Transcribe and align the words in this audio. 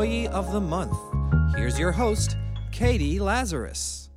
Employee 0.00 0.28
of 0.28 0.50
the 0.50 0.60
Month. 0.62 0.96
Here's 1.54 1.78
your 1.78 1.92
host, 1.92 2.38
Katie 2.72 3.20
Lazarus. 3.20 4.08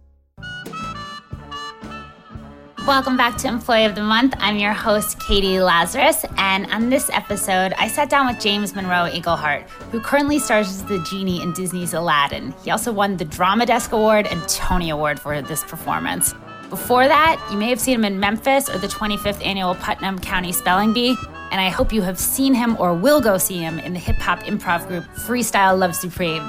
Welcome 2.87 3.17
back 3.17 3.35
to 3.39 3.49
Employee 3.49 3.83
of 3.83 3.93
the 3.93 4.01
Month. 4.01 4.33
I'm 4.37 4.55
your 4.55 4.71
host, 4.71 5.19
Katie 5.19 5.59
Lazarus, 5.59 6.23
and 6.37 6.71
on 6.71 6.89
this 6.89 7.09
episode, 7.09 7.73
I 7.73 7.89
sat 7.89 8.09
down 8.09 8.27
with 8.27 8.39
James 8.39 8.73
Monroe 8.73 9.09
Iglehart, 9.11 9.67
who 9.91 9.99
currently 9.99 10.39
stars 10.39 10.69
as 10.69 10.85
the 10.85 11.05
genie 11.09 11.41
in 11.41 11.51
Disney's 11.51 11.93
Aladdin. 11.93 12.53
He 12.63 12.71
also 12.71 12.93
won 12.93 13.17
the 13.17 13.25
Drama 13.25 13.65
Desk 13.65 13.91
Award 13.91 14.27
and 14.27 14.41
Tony 14.47 14.89
Award 14.89 15.19
for 15.19 15.41
this 15.41 15.65
performance. 15.65 16.33
Before 16.69 17.09
that, 17.09 17.45
you 17.51 17.57
may 17.57 17.69
have 17.69 17.81
seen 17.81 17.95
him 17.95 18.05
in 18.05 18.21
Memphis 18.21 18.69
or 18.69 18.77
the 18.77 18.87
25th 18.87 19.45
annual 19.45 19.75
Putnam 19.75 20.17
County 20.17 20.53
Spelling 20.53 20.93
Bee, 20.93 21.17
and 21.53 21.61
I 21.61 21.69
hope 21.69 21.93
you 21.93 22.01
have 22.01 22.17
seen 22.17 22.55
him 22.55 22.75
or 22.79 22.95
will 22.95 23.21
go 23.21 23.37
see 23.37 23.59
him 23.59 23.77
in 23.77 23.93
the 23.93 23.99
hip 23.99 24.15
hop 24.15 24.39
improv 24.39 24.87
group 24.87 25.03
Freestyle 25.13 25.77
Love 25.77 25.95
Supreme. 25.95 26.41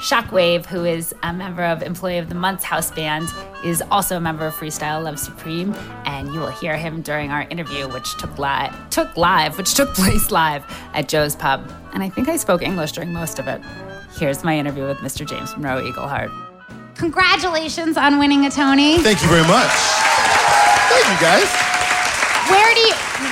Shockwave, 0.00 0.66
who 0.66 0.84
is 0.84 1.14
a 1.22 1.32
member 1.32 1.62
of 1.64 1.82
Employee 1.82 2.18
of 2.18 2.28
the 2.28 2.34
Month's 2.34 2.64
house 2.64 2.90
band, 2.90 3.28
is 3.64 3.82
also 3.90 4.18
a 4.18 4.20
member 4.20 4.46
of 4.46 4.54
Freestyle 4.54 5.02
Love 5.02 5.18
Supreme, 5.18 5.74
and 6.04 6.28
you 6.34 6.40
will 6.40 6.50
hear 6.50 6.76
him 6.76 7.00
during 7.00 7.30
our 7.30 7.42
interview, 7.48 7.88
which 7.88 8.16
took 8.18 8.38
live, 8.38 8.74
took 8.90 9.16
live, 9.16 9.56
which 9.56 9.74
took 9.74 9.88
place 9.94 10.30
live 10.30 10.62
at 10.92 11.08
Joe's 11.08 11.36
Pub. 11.36 11.66
And 11.94 12.02
I 12.02 12.10
think 12.10 12.28
I 12.28 12.36
spoke 12.36 12.62
English 12.62 12.92
during 12.92 13.14
most 13.14 13.38
of 13.38 13.48
it. 13.48 13.62
Here's 14.18 14.44
my 14.44 14.58
interview 14.58 14.86
with 14.86 14.98
Mr. 14.98 15.26
James 15.26 15.56
Monroe 15.56 15.82
Iglehart. 15.82 16.30
Congratulations 16.96 17.96
on 17.96 18.18
winning 18.18 18.44
a 18.44 18.50
Tony. 18.50 18.98
Thank 18.98 19.22
you 19.22 19.28
very 19.28 19.46
much. 19.48 19.70
Thank 20.90 21.06
you, 21.08 21.26
guys. 21.26 21.48
Where 22.50 22.74
do 22.74 22.80
you 22.80 22.94
where 23.20 23.29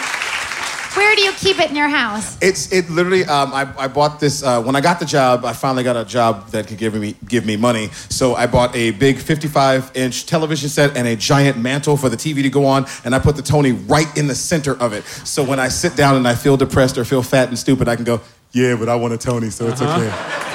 do 1.19 1.25
you 1.25 1.33
keep 1.33 1.59
it 1.59 1.69
in 1.69 1.77
your 1.77 1.89
house? 1.89 2.39
It's 2.41 2.73
it 2.73 2.89
literally. 2.91 3.25
Um, 3.25 3.53
I, 3.53 3.73
I 3.77 3.89
bought 3.89 4.21
this 4.21 4.43
uh, 4.43 4.63
when 4.63 4.77
I 4.77 4.81
got 4.81 5.01
the 5.01 5.05
job. 5.05 5.45
I 5.45 5.53
finally 5.53 5.83
got 5.83 5.97
a 5.97 6.05
job 6.05 6.51
that 6.51 6.69
could 6.69 6.79
give 6.79 6.95
me 6.95 7.17
give 7.27 7.45
me 7.45 7.57
money. 7.57 7.89
So 8.09 8.35
I 8.35 8.47
bought 8.47 8.75
a 8.77 8.93
big 8.93 9.19
55 9.19 9.97
inch 9.97 10.27
television 10.27 10.69
set 10.69 10.97
and 10.97 11.09
a 11.09 11.17
giant 11.17 11.59
mantle 11.59 11.97
for 11.97 12.09
the 12.09 12.17
TV 12.17 12.43
to 12.43 12.51
go 12.51 12.65
on, 12.67 12.87
and 13.05 13.15
I 13.15 13.19
put 13.19 13.37
the 13.37 13.43
Tony 13.43 13.73
right 13.73 14.17
in 14.17 14.29
the 14.29 14.35
center 14.35 14.81
of 14.81 14.93
it. 14.93 15.05
So 15.05 15.43
when 15.43 15.59
I 15.59 15.69
sit 15.69 15.97
down 15.97 16.15
and 16.17 16.27
I 16.27 16.35
feel 16.35 16.57
depressed 16.57 16.97
or 16.97 17.05
feel 17.05 17.23
fat 17.23 17.49
and 17.49 17.59
stupid, 17.59 17.89
I 17.89 17.97
can 17.97 18.05
go, 18.05 18.21
yeah, 18.53 18.77
but 18.77 18.89
I 18.89 18.95
want 18.95 19.13
a 19.13 19.19
Tony, 19.19 19.51
so 19.51 19.67
it's 19.67 19.81
uh-huh. 19.81 20.01
okay. 20.01 20.55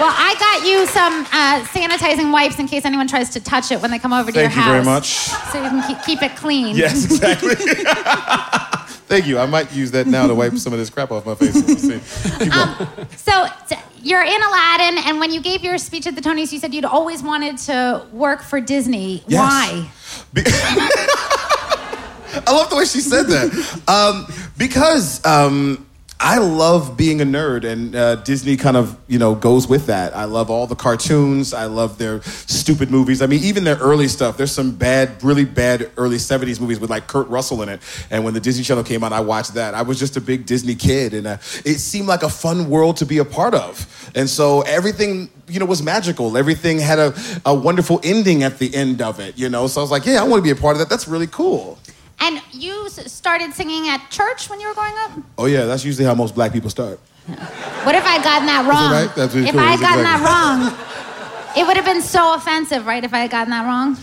Well, 0.00 0.14
I 0.16 0.34
got 0.40 0.66
you 0.66 0.86
some 0.86 1.26
uh, 1.26 1.60
sanitizing 1.66 2.32
wipes 2.32 2.58
in 2.58 2.66
case 2.66 2.86
anyone 2.86 3.06
tries 3.06 3.28
to 3.30 3.40
touch 3.40 3.70
it 3.70 3.82
when 3.82 3.90
they 3.90 3.98
come 3.98 4.14
over 4.14 4.32
to 4.32 4.32
Thank 4.32 4.54
your 4.54 4.62
house. 4.62 4.64
Thank 4.64 4.76
you 4.78 4.82
very 4.82 4.94
much. 4.94 5.06
So 5.52 5.62
you 5.62 5.68
can 5.68 5.86
keep, 5.86 6.02
keep 6.06 6.22
it 6.22 6.36
clean. 6.38 6.74
Yes, 6.74 7.04
exactly. 7.04 7.54
Thank 9.10 9.26
you. 9.26 9.40
I 9.40 9.46
might 9.46 9.72
use 9.72 9.90
that 9.90 10.06
now 10.06 10.28
to 10.28 10.36
wipe 10.36 10.56
some 10.56 10.72
of 10.72 10.78
this 10.78 10.88
crap 10.88 11.10
off 11.10 11.26
my 11.26 11.34
face. 11.34 11.56
Um, 12.52 13.08
so 13.16 13.44
you're 14.00 14.22
in 14.22 14.40
Aladdin, 14.40 14.98
and 15.04 15.18
when 15.18 15.32
you 15.32 15.40
gave 15.40 15.64
your 15.64 15.78
speech 15.78 16.06
at 16.06 16.14
the 16.14 16.20
Tonys, 16.20 16.52
you 16.52 16.60
said 16.60 16.72
you'd 16.72 16.84
always 16.84 17.20
wanted 17.20 17.58
to 17.58 18.06
work 18.12 18.40
for 18.40 18.60
Disney. 18.60 19.24
Yes. 19.26 19.40
Why? 19.40 19.90
Be- 20.32 20.42
I 22.46 22.52
love 22.52 22.70
the 22.70 22.76
way 22.76 22.84
she 22.84 23.00
said 23.00 23.24
that. 23.26 23.82
Um, 23.88 24.32
because 24.56 25.26
um, 25.26 25.84
I 26.22 26.36
love 26.36 26.98
being 26.98 27.22
a 27.22 27.24
nerd, 27.24 27.64
and 27.64 27.96
uh, 27.96 28.16
Disney 28.16 28.58
kind 28.58 28.76
of 28.76 28.94
you 29.08 29.18
know 29.18 29.34
goes 29.34 29.66
with 29.66 29.86
that. 29.86 30.14
I 30.14 30.24
love 30.24 30.50
all 30.50 30.66
the 30.66 30.76
cartoons. 30.76 31.54
I 31.54 31.64
love 31.64 31.96
their 31.96 32.20
stupid 32.22 32.90
movies. 32.90 33.22
I 33.22 33.26
mean, 33.26 33.42
even 33.42 33.64
their 33.64 33.78
early 33.78 34.06
stuff. 34.06 34.36
There's 34.36 34.52
some 34.52 34.72
bad, 34.72 35.24
really 35.24 35.46
bad 35.46 35.90
early 35.96 36.18
'70s 36.18 36.60
movies 36.60 36.78
with 36.78 36.90
like 36.90 37.06
Kurt 37.06 37.26
Russell 37.28 37.62
in 37.62 37.70
it. 37.70 37.80
And 38.10 38.22
when 38.22 38.34
the 38.34 38.40
Disney 38.40 38.64
Channel 38.64 38.84
came 38.84 39.02
out, 39.02 39.14
I 39.14 39.20
watched 39.20 39.54
that. 39.54 39.72
I 39.72 39.80
was 39.80 39.98
just 39.98 40.18
a 40.18 40.20
big 40.20 40.44
Disney 40.44 40.74
kid, 40.74 41.14
and 41.14 41.26
uh, 41.26 41.38
it 41.64 41.78
seemed 41.78 42.06
like 42.06 42.22
a 42.22 42.28
fun 42.28 42.68
world 42.68 42.98
to 42.98 43.06
be 43.06 43.16
a 43.16 43.24
part 43.24 43.54
of. 43.54 44.12
And 44.14 44.28
so 44.28 44.60
everything 44.62 45.30
you 45.48 45.58
know 45.58 45.64
was 45.64 45.82
magical. 45.82 46.36
Everything 46.36 46.78
had 46.78 46.98
a, 46.98 47.14
a 47.46 47.54
wonderful 47.54 47.98
ending 48.04 48.42
at 48.42 48.58
the 48.58 48.74
end 48.74 49.00
of 49.00 49.20
it. 49.20 49.38
You 49.38 49.48
know, 49.48 49.68
so 49.68 49.80
I 49.80 49.82
was 49.82 49.90
like, 49.90 50.04
yeah, 50.04 50.20
I 50.20 50.24
want 50.24 50.40
to 50.40 50.44
be 50.44 50.50
a 50.50 50.60
part 50.60 50.74
of 50.74 50.80
that. 50.80 50.90
That's 50.90 51.08
really 51.08 51.28
cool. 51.28 51.78
And 52.20 52.42
you 52.52 52.88
started 52.90 53.54
singing 53.54 53.88
at 53.88 54.10
church 54.10 54.50
when 54.50 54.60
you 54.60 54.68
were 54.68 54.74
growing 54.74 54.92
up? 54.98 55.12
Oh, 55.38 55.46
yeah, 55.46 55.64
that's 55.64 55.84
usually 55.84 56.04
how 56.04 56.14
most 56.14 56.34
black 56.34 56.52
people 56.52 56.68
start. 56.70 56.98
What 57.84 57.94
if 57.94 58.04
I 58.04 58.22
gotten 58.22 58.46
that 58.46 58.66
wrong? 58.68 58.92
Right? 58.92 59.14
That's 59.14 59.34
if 59.34 59.50
cool. 59.50 59.60
I 59.60 59.72
had 59.72 59.80
gotten 59.80 60.04
that 60.04 60.20
wrong, 60.20 61.56
it 61.56 61.66
would 61.66 61.76
have 61.76 61.84
been 61.84 62.02
so 62.02 62.34
offensive, 62.34 62.86
right? 62.86 63.02
If 63.02 63.14
I 63.14 63.20
had 63.20 63.30
gotten 63.30 63.50
that 63.50 63.64
wrong. 63.64 63.96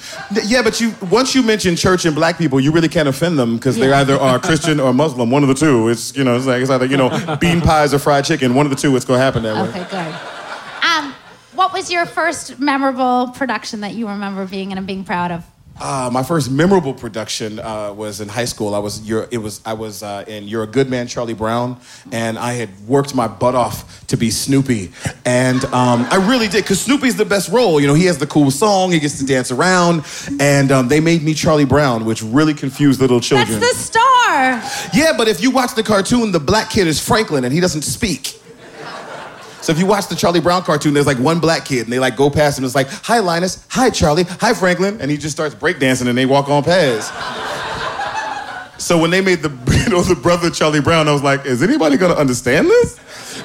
Yeah, 0.45 0.61
but 0.61 0.81
you 0.81 0.94
once 1.09 1.35
you 1.35 1.44
mention 1.44 1.75
church 1.75 2.05
and 2.05 2.16
black 2.16 2.38
people, 2.38 2.59
you 2.59 2.72
really 2.72 2.89
can't 2.89 3.07
offend 3.07 3.38
them 3.38 3.55
because 3.55 3.78
yeah. 3.78 3.88
they 3.88 3.94
either 3.94 4.16
are 4.16 4.39
Christian 4.39 4.79
or 4.79 4.94
Muslim. 4.94 5.29
One 5.29 5.44
of 5.44 5.49
the 5.49 5.55
two. 5.55 5.89
It's 5.89 6.16
you 6.16 6.23
know, 6.23 6.35
it's 6.35 6.45
like 6.45 6.61
it's 6.61 6.69
either 6.69 6.85
you 6.85 6.97
know, 6.97 7.38
bean 7.41 7.61
pies 7.61 7.94
or 7.94 7.99
fried 7.99 8.25
chicken. 8.25 8.55
One 8.55 8.66
of 8.66 8.69
the 8.69 8.75
two. 8.75 8.95
It's 8.95 9.05
going 9.05 9.19
to 9.19 9.23
happen 9.23 9.44
that 9.44 9.69
okay, 9.69 9.79
way. 9.79 9.85
Okay, 9.85 9.89
good. 9.91 10.85
Um, 10.85 11.13
what 11.53 11.73
was 11.73 11.91
your 11.91 12.05
first 12.05 12.59
memorable 12.59 13.29
production 13.29 13.81
that 13.81 13.94
you 13.94 14.07
remember 14.07 14.45
being 14.45 14.72
in 14.72 14.78
and 14.78 14.88
being 14.88 15.03
proud 15.03 15.31
of? 15.31 15.45
Uh, 15.80 16.10
my 16.12 16.24
first 16.24 16.50
memorable 16.50 16.94
production 16.94 17.60
uh, 17.60 17.94
was 17.94 18.20
in 18.20 18.28
high 18.28 18.46
school. 18.46 18.74
I 18.74 18.80
was 18.80 19.08
it 19.10 19.38
was 19.38 19.62
I 19.66 19.74
was 19.74 20.02
uh, 20.02 20.26
in 20.28 20.48
You're 20.48 20.64
a 20.64 20.68
Good 20.68 20.90
Man, 20.90 21.08
Charlie 21.08 21.36
Brown, 21.36 21.80
and 22.12 22.38
I 22.38 22.54
had 22.54 22.70
worked 22.88 23.14
my 23.14 23.28
butt 23.28 23.54
off 23.54 24.06
to 24.08 24.18
be 24.18 24.32
Snoopy, 24.32 24.92
and 25.26 25.64
um, 25.66 26.08
I 26.10 26.16
really 26.28 26.48
did 26.48 26.64
because 26.64 26.82
Snoopy's 26.82 27.16
the 27.16 27.26
best 27.26 27.50
role. 27.50 27.80
You 27.80 27.88
know, 27.88 27.94
he 27.94 28.06
has 28.06 28.18
the 28.18 28.28
cool 28.28 28.50
song, 28.50 28.92
he 28.92 29.00
gets 29.00 29.20
to 29.20 29.26
dance 29.26 29.52
around, 29.52 30.04
and 30.40 30.72
um, 30.72 30.88
they 30.88 31.00
made 31.00 31.22
me 31.22 31.34
Charlie 31.34 31.66
Brown, 31.66 32.06
which 32.06 32.24
really 32.24 32.54
confused 32.56 33.00
little 33.00 33.20
children. 33.22 33.59
That's 33.59 33.78
the 33.78 33.84
star. 33.84 34.62
Yeah, 34.94 35.14
but 35.16 35.28
if 35.28 35.42
you 35.42 35.52
watch 35.52 35.76
the 35.76 35.84
cartoon, 35.84 36.32
the 36.32 36.40
black 36.40 36.72
kid 36.72 36.88
is 36.88 37.00
Franklin, 37.00 37.46
and 37.46 37.54
he 37.54 37.59
doesn't 37.59 37.84
speak. 37.84 38.42
So 39.67 39.73
if 39.73 39.79
you 39.79 39.85
watch 39.85 40.07
the 40.07 40.16
Charlie 40.16 40.39
Brown 40.39 40.63
cartoon, 40.63 40.94
there's 40.94 41.07
like 41.07 41.19
one 41.19 41.41
black 41.41 41.66
kid, 41.66 41.81
and 41.83 41.91
they 41.91 42.00
like 42.00 42.16
go 42.16 42.29
past 42.29 42.57
him. 42.57 42.63
And 42.63 42.69
It's 42.69 42.73
like, 42.73 42.88
"Hi, 43.03 43.19
Linus. 43.19 43.66
Hi, 43.67 43.89
Charlie. 43.89 44.23
Hi, 44.39 44.53
Franklin," 44.53 45.01
and 45.01 45.11
he 45.11 45.17
just 45.17 45.35
starts 45.35 45.53
breakdancing, 45.53 46.07
and 46.07 46.17
they 46.17 46.25
walk 46.25 46.47
on 46.47 46.63
past. 46.63 47.11
so 48.81 48.97
when 48.97 49.11
they 49.11 49.19
made 49.19 49.41
the 49.41 49.50
you 49.83 49.89
know 49.89 50.03
the 50.03 50.16
brother 50.16 50.50
Charlie 50.50 50.79
Brown, 50.79 51.09
I 51.09 51.11
was 51.11 51.22
like, 51.22 51.45
"Is 51.45 51.61
anybody 51.61 51.97
gonna 51.97 52.13
understand 52.13 52.67
this?" 52.67 52.97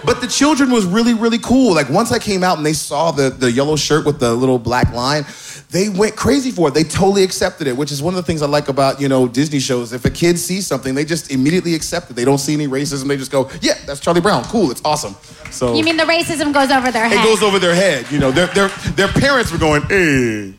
But 0.04 0.20
the 0.20 0.26
children 0.26 0.70
was 0.70 0.84
really 0.84 1.14
really 1.14 1.38
cool. 1.38 1.74
Like 1.74 1.88
once 1.88 2.12
I 2.12 2.18
came 2.18 2.42
out 2.42 2.56
and 2.56 2.66
they 2.66 2.72
saw 2.72 3.10
the 3.10 3.30
the 3.30 3.50
yellow 3.50 3.76
shirt 3.76 4.04
with 4.04 4.18
the 4.18 4.34
little 4.34 4.58
black 4.58 4.92
line, 4.92 5.24
they 5.70 5.88
went 5.88 6.16
crazy 6.16 6.50
for 6.50 6.68
it. 6.68 6.74
They 6.74 6.84
totally 6.84 7.22
accepted 7.22 7.66
it, 7.66 7.76
which 7.76 7.90
is 7.90 8.02
one 8.02 8.14
of 8.14 8.16
the 8.16 8.22
things 8.22 8.42
I 8.42 8.46
like 8.46 8.68
about, 8.68 9.00
you 9.00 9.08
know, 9.08 9.26
Disney 9.26 9.58
shows. 9.58 9.92
If 9.92 10.04
a 10.04 10.10
kid 10.10 10.38
sees 10.38 10.66
something, 10.66 10.94
they 10.94 11.04
just 11.04 11.30
immediately 11.30 11.74
accept 11.74 12.10
it. 12.10 12.14
They 12.14 12.24
don't 12.24 12.38
see 12.38 12.52
any 12.52 12.68
racism. 12.68 13.08
They 13.08 13.16
just 13.16 13.32
go, 13.32 13.50
yeah, 13.62 13.74
that's 13.86 13.98
Charlie 14.00 14.20
Brown. 14.20 14.44
Cool, 14.44 14.70
it's 14.70 14.82
awesome. 14.84 15.16
So 15.50 15.74
You 15.74 15.82
mean 15.84 15.96
the 15.96 16.04
racism 16.04 16.52
goes 16.52 16.70
over 16.70 16.90
their 16.90 17.08
head? 17.08 17.20
It 17.20 17.24
goes 17.24 17.42
over 17.42 17.58
their 17.58 17.74
head. 17.74 18.10
You 18.10 18.18
know, 18.18 18.30
their, 18.30 18.48
their, 18.48 18.68
their 18.96 19.08
parents 19.08 19.50
were 19.50 19.58
going, 19.58 19.82
hey, 19.82 20.54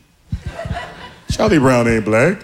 Charlie 1.30 1.58
Brown 1.58 1.86
ain't 1.88 2.04
black. 2.04 2.40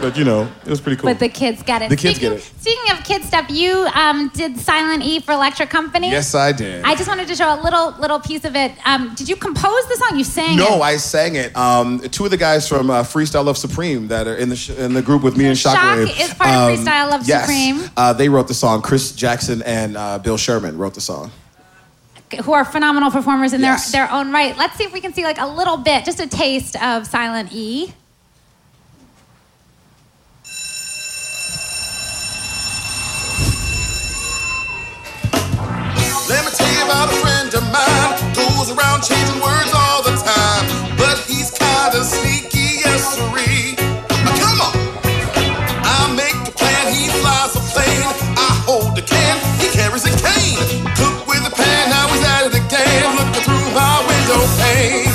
But 0.00 0.16
you 0.16 0.24
know, 0.24 0.48
it 0.64 0.70
was 0.70 0.80
pretty 0.80 1.00
cool. 1.00 1.10
But 1.10 1.18
the 1.18 1.28
kids 1.28 1.62
get 1.62 1.82
it. 1.82 1.90
The 1.90 1.96
kids 1.96 2.16
speaking, 2.16 2.36
get 2.36 2.38
it. 2.38 2.60
Speaking 2.60 2.92
of 2.92 3.04
kid 3.04 3.24
stuff, 3.24 3.50
you 3.50 3.88
um, 3.94 4.30
did 4.34 4.56
Silent 4.58 5.02
E 5.02 5.20
for 5.20 5.32
Electric 5.32 5.70
Company. 5.70 6.10
Yes, 6.10 6.34
I 6.34 6.52
did. 6.52 6.84
I 6.84 6.94
just 6.94 7.08
wanted 7.08 7.28
to 7.28 7.34
show 7.34 7.52
a 7.52 7.60
little 7.60 7.92
little 7.98 8.20
piece 8.20 8.44
of 8.44 8.54
it. 8.54 8.72
Um, 8.86 9.14
did 9.14 9.28
you 9.28 9.36
compose 9.36 9.88
the 9.88 9.96
song? 9.96 10.18
You 10.18 10.24
sang 10.24 10.56
no, 10.56 10.66
it. 10.66 10.70
No, 10.70 10.82
I 10.82 10.96
sang 10.96 11.34
it. 11.34 11.56
Um, 11.56 12.00
two 12.00 12.24
of 12.24 12.30
the 12.30 12.36
guys 12.36 12.68
from 12.68 12.90
uh, 12.90 13.02
Freestyle 13.02 13.44
Love 13.44 13.58
Supreme 13.58 14.08
that 14.08 14.26
are 14.26 14.36
in 14.36 14.48
the 14.48 14.56
sh- 14.56 14.70
in 14.70 14.94
the 14.94 15.02
group 15.02 15.22
with 15.22 15.36
me 15.36 15.46
and 15.46 15.56
Shockwave. 15.56 16.06
Shock 16.06 16.20
is 16.20 16.34
part 16.34 16.50
of 16.50 16.56
um, 16.56 16.76
Freestyle 16.76 17.10
Love 17.10 17.28
yes. 17.28 17.42
Supreme. 17.42 17.90
Uh, 17.96 18.12
they 18.12 18.28
wrote 18.28 18.48
the 18.48 18.54
song. 18.54 18.82
Chris 18.82 19.12
Jackson 19.12 19.62
and 19.62 19.96
uh, 19.96 20.18
Bill 20.18 20.36
Sherman 20.36 20.78
wrote 20.78 20.94
the 20.94 21.00
song 21.00 21.32
who 22.44 22.52
are 22.52 22.64
phenomenal 22.64 23.10
performers 23.10 23.52
in 23.52 23.60
yes. 23.60 23.90
their, 23.90 24.06
their 24.06 24.14
own 24.14 24.32
right. 24.32 24.56
Let's 24.56 24.76
see 24.76 24.84
if 24.84 24.92
we 24.92 25.00
can 25.00 25.12
see 25.12 25.24
like 25.24 25.38
a 25.38 25.46
little 25.46 25.76
bit, 25.76 26.04
just 26.04 26.20
a 26.20 26.26
taste 26.26 26.80
of 26.82 27.06
Silent 27.06 27.52
E. 27.52 27.92
Around 38.68 39.02
changing 39.02 39.40
words 39.40 39.72
all 39.74 40.02
the 40.02 40.14
time. 40.20 40.96
But 40.98 41.16
he's 41.26 41.50
kinda 41.50 42.04
sneaky, 42.04 42.84
yes, 42.84 43.16
siree. 43.16 43.76
come 44.42 44.60
on. 44.60 44.74
I 45.84 46.12
make 46.14 46.36
a 46.46 46.52
plan, 46.52 46.92
he 46.92 47.08
flies 47.20 47.56
a 47.56 47.60
plane. 47.72 48.04
I 48.36 48.50
hold 48.66 48.94
the 48.94 49.00
can, 49.00 49.38
he 49.58 49.68
carries 49.70 50.04
a 50.04 50.12
cane. 50.20 50.84
Cook 50.96 51.26
with 51.26 51.46
a 51.46 51.50
pan, 51.50 51.88
now 51.88 52.08
he's 52.08 52.24
at 52.24 52.44
it 52.48 52.54
again. 52.54 53.16
Looking 53.16 53.42
through 53.46 53.68
my 53.72 54.04
window 54.06 54.44
pane. 54.60 55.07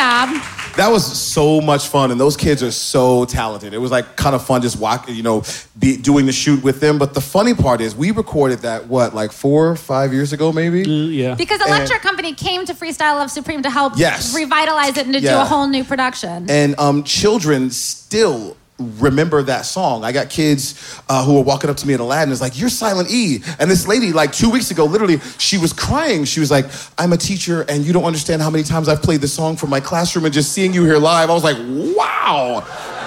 Job. 0.00 0.28
That 0.76 0.88
was 0.90 1.04
so 1.04 1.60
much 1.60 1.88
fun, 1.88 2.10
and 2.10 2.18
those 2.20 2.36
kids 2.36 2.62
are 2.62 2.70
so 2.70 3.24
talented. 3.24 3.74
It 3.74 3.78
was 3.78 3.90
like 3.90 4.16
kind 4.16 4.34
of 4.34 4.44
fun 4.46 4.62
just 4.62 4.78
walking, 4.78 5.14
you 5.14 5.22
know, 5.22 5.42
be, 5.78 5.96
doing 5.96 6.26
the 6.26 6.32
shoot 6.32 6.62
with 6.62 6.80
them. 6.80 6.96
But 6.98 7.12
the 7.12 7.20
funny 7.20 7.54
part 7.54 7.80
is, 7.80 7.94
we 7.94 8.10
recorded 8.12 8.60
that 8.60 8.86
what, 8.86 9.14
like 9.14 9.32
four, 9.32 9.76
five 9.76 10.12
years 10.12 10.32
ago, 10.32 10.52
maybe. 10.52 10.82
yeah. 10.88 11.34
Because 11.34 11.60
Electric 11.66 12.00
Company 12.02 12.32
came 12.34 12.64
to 12.66 12.74
Freestyle 12.74 13.16
Love 13.16 13.30
Supreme 13.30 13.62
to 13.62 13.70
help 13.70 13.94
Yes. 13.96 14.34
revitalize 14.34 14.96
it 14.96 15.04
and 15.06 15.14
to 15.14 15.20
do 15.20 15.28
a 15.28 15.44
whole 15.44 15.66
new 15.66 15.84
production. 15.84 16.48
and 16.48 16.78
um, 16.78 17.02
children 17.04 17.70
still 17.70 18.56
remember 18.80 19.42
that 19.42 19.66
song. 19.66 20.04
I 20.04 20.12
got 20.12 20.30
kids 20.30 21.00
uh, 21.08 21.24
who 21.24 21.34
were 21.34 21.42
walking 21.42 21.70
up 21.70 21.76
to 21.78 21.86
me 21.86 21.94
at 21.94 22.00
Aladdin. 22.00 22.32
It's 22.32 22.40
like, 22.40 22.58
"You're 22.58 22.70
Silent 22.70 23.10
E." 23.10 23.42
And 23.58 23.70
this 23.70 23.86
lady, 23.86 24.12
like 24.12 24.32
two 24.32 24.50
weeks 24.50 24.70
ago, 24.70 24.84
literally, 24.84 25.20
she 25.38 25.58
was 25.58 25.72
crying. 25.72 26.24
She 26.24 26.40
was 26.40 26.50
like, 26.50 26.66
"I'm 26.98 27.12
a 27.12 27.16
teacher, 27.16 27.62
and 27.68 27.84
you 27.84 27.92
don't 27.92 28.04
understand 28.04 28.42
how 28.42 28.50
many 28.50 28.64
times 28.64 28.88
I've 28.88 29.02
played 29.02 29.20
this 29.20 29.32
song 29.32 29.56
for 29.56 29.66
my 29.66 29.80
classroom, 29.80 30.24
and 30.24 30.34
just 30.34 30.52
seeing 30.52 30.72
you 30.72 30.84
here 30.84 30.98
live, 30.98 31.30
I 31.30 31.34
was 31.34 31.44
like, 31.44 31.56
wow." 31.96 32.98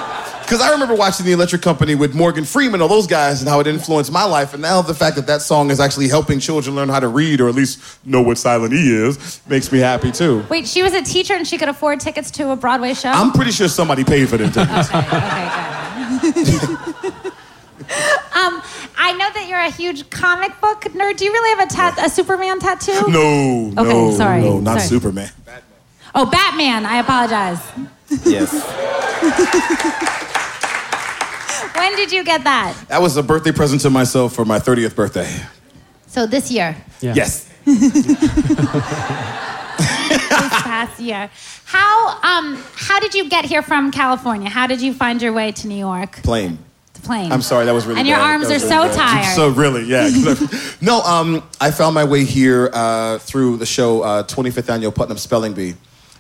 Because 0.44 0.62
I 0.62 0.72
remember 0.72 0.94
watching 0.94 1.26
the 1.26 1.32
Electric 1.32 1.62
Company 1.62 1.96
with 1.96 2.14
Morgan 2.14 2.44
Freeman, 2.46 2.82
all 2.82 2.88
those 2.88 3.08
guys, 3.08 3.42
and 3.42 3.50
how 3.50 3.60
it 3.60 3.66
influenced 3.68 4.12
my 4.12 4.24
life. 4.26 4.54
And 4.54 4.62
now 4.62 4.82
the 4.82 4.94
fact 4.94 5.16
that 5.16 5.26
that 5.28 5.42
song 5.42 5.72
is 5.72 5.80
actually 5.80 6.10
helping 6.10 6.40
children 6.40 6.76
learn 6.76 6.90
how 6.90 7.00
to 7.00 7.08
read, 7.08 7.42
or 7.42 7.48
at 7.50 7.56
least 7.56 7.80
know 8.06 8.22
what 8.22 8.38
Silent 8.38 8.74
E 8.74 8.94
is, 8.94 9.42
makes 9.48 9.72
me 9.72 9.80
happy 9.80 10.12
too. 10.12 10.46
Wait, 10.50 10.68
she 10.68 10.84
was 10.84 10.94
a 10.94 11.02
teacher 11.02 11.34
and 11.34 11.48
she 11.48 11.58
could 11.58 11.70
afford 11.70 12.00
tickets 12.02 12.30
to 12.32 12.52
a 12.52 12.56
Broadway 12.56 12.94
show? 12.94 13.10
I'm 13.10 13.32
pretty 13.32 13.52
sure 13.52 13.68
somebody 13.68 14.04
paid 14.04 14.30
for 14.30 14.38
them 14.38 14.52
tickets. 14.52 14.90
okay, 14.90 16.32
good. 16.44 17.14
um, 18.36 18.62
I 18.98 19.14
know 19.18 19.30
that 19.34 19.46
you're 19.50 19.60
a 19.60 19.72
huge 19.72 20.10
comic 20.10 20.60
book 20.62 20.82
nerd. 20.94 21.18
Do 21.18 21.26
you 21.26 21.32
really 21.32 21.58
have 21.58 21.68
a, 21.72 21.74
tat- 21.74 22.06
a 22.06 22.10
Superman 22.10 22.60
tattoo? 22.60 23.10
No, 23.10 23.70
no, 23.70 23.82
Okay, 23.82 24.18
sorry, 24.18 24.42
no, 24.42 24.60
not 24.60 24.78
sorry. 24.82 24.88
Superman. 24.88 25.30
Oh, 26.14 26.26
Batman. 26.30 26.86
I 26.86 26.98
apologize. 27.00 27.60
Yes. 28.24 28.52
When 31.76 31.96
did 31.96 32.12
you 32.12 32.24
get 32.24 32.44
that? 32.44 32.76
That 32.90 33.02
was 33.02 33.18
a 33.18 33.24
birthday 33.24 33.52
present 33.52 33.82
to 33.82 33.90
myself 33.90 34.34
for 34.34 34.46
my 34.46 34.60
30th 34.60 34.96
birthday. 34.96 35.30
So 36.08 36.26
this 36.28 36.52
year, 36.52 36.76
Yeah. 37.02 37.14
Yes. 37.16 37.50
this 37.66 38.06
past 40.64 41.00
year. 41.00 41.30
How 41.66 42.20
um 42.22 42.62
how 42.76 43.00
did 43.00 43.14
you 43.16 43.30
get 43.30 43.46
here 43.46 43.62
from 43.62 43.92
California? 43.92 44.50
How 44.50 44.68
did 44.68 44.82
you 44.82 44.94
find 44.94 45.22
your 45.22 45.34
way 45.34 45.52
to 45.54 45.68
New 45.68 45.78
York? 45.78 46.22
Plane. 46.24 46.58
The 46.94 47.02
plane. 47.02 47.32
I'm 47.32 47.42
sorry, 47.42 47.66
that 47.66 47.74
was 47.74 47.86
really 47.86 48.00
And 48.00 48.08
your 48.08 48.18
bad. 48.18 48.32
arms 48.32 48.46
are 48.48 48.50
really 48.50 48.60
so 48.60 48.84
bad. 48.88 48.96
tired. 48.96 49.36
So 49.36 49.50
really, 49.50 49.86
yeah. 49.86 50.10
no, 50.82 51.02
um, 51.02 51.44
I 51.60 51.72
found 51.72 51.96
my 51.96 52.04
way 52.04 52.24
here 52.26 52.70
uh, 52.74 53.18
through 53.20 53.58
the 53.58 53.66
show 53.66 54.02
uh, 54.04 54.24
25th 54.24 54.70
Annual 54.70 54.92
Putnam 54.92 55.18
Spelling 55.18 55.54
Bee. 55.54 55.76